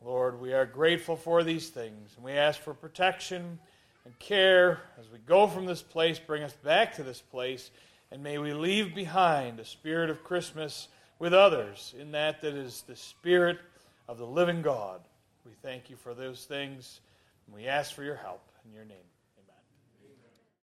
Lord, 0.00 0.40
we 0.40 0.52
are 0.52 0.64
grateful 0.64 1.16
for 1.16 1.42
these 1.42 1.70
things, 1.70 2.12
and 2.14 2.24
we 2.24 2.30
ask 2.30 2.60
for 2.60 2.72
protection 2.72 3.58
and 4.04 4.16
care 4.20 4.78
as 4.96 5.10
we 5.10 5.18
go 5.18 5.48
from 5.48 5.66
this 5.66 5.82
place. 5.82 6.20
Bring 6.20 6.44
us 6.44 6.52
back 6.52 6.94
to 6.94 7.02
this 7.02 7.20
place 7.20 7.72
and 8.12 8.22
may 8.22 8.38
we 8.38 8.52
leave 8.52 8.94
behind 8.94 9.58
a 9.58 9.64
spirit 9.64 10.08
of 10.08 10.22
Christmas 10.22 10.86
with 11.18 11.34
others, 11.34 11.96
in 11.98 12.12
that 12.12 12.42
that 12.42 12.54
is 12.54 12.82
the 12.82 12.94
spirit 12.94 13.58
of 14.06 14.18
the 14.18 14.24
living 14.24 14.62
God. 14.62 15.00
We 15.44 15.50
thank 15.62 15.90
you 15.90 15.96
for 15.96 16.14
those 16.14 16.44
things, 16.44 17.00
and 17.44 17.56
we 17.56 17.66
ask 17.66 17.92
for 17.92 18.04
your 18.04 18.14
help 18.14 18.42
in 18.64 18.72
your 18.72 18.84
name. 18.84 19.15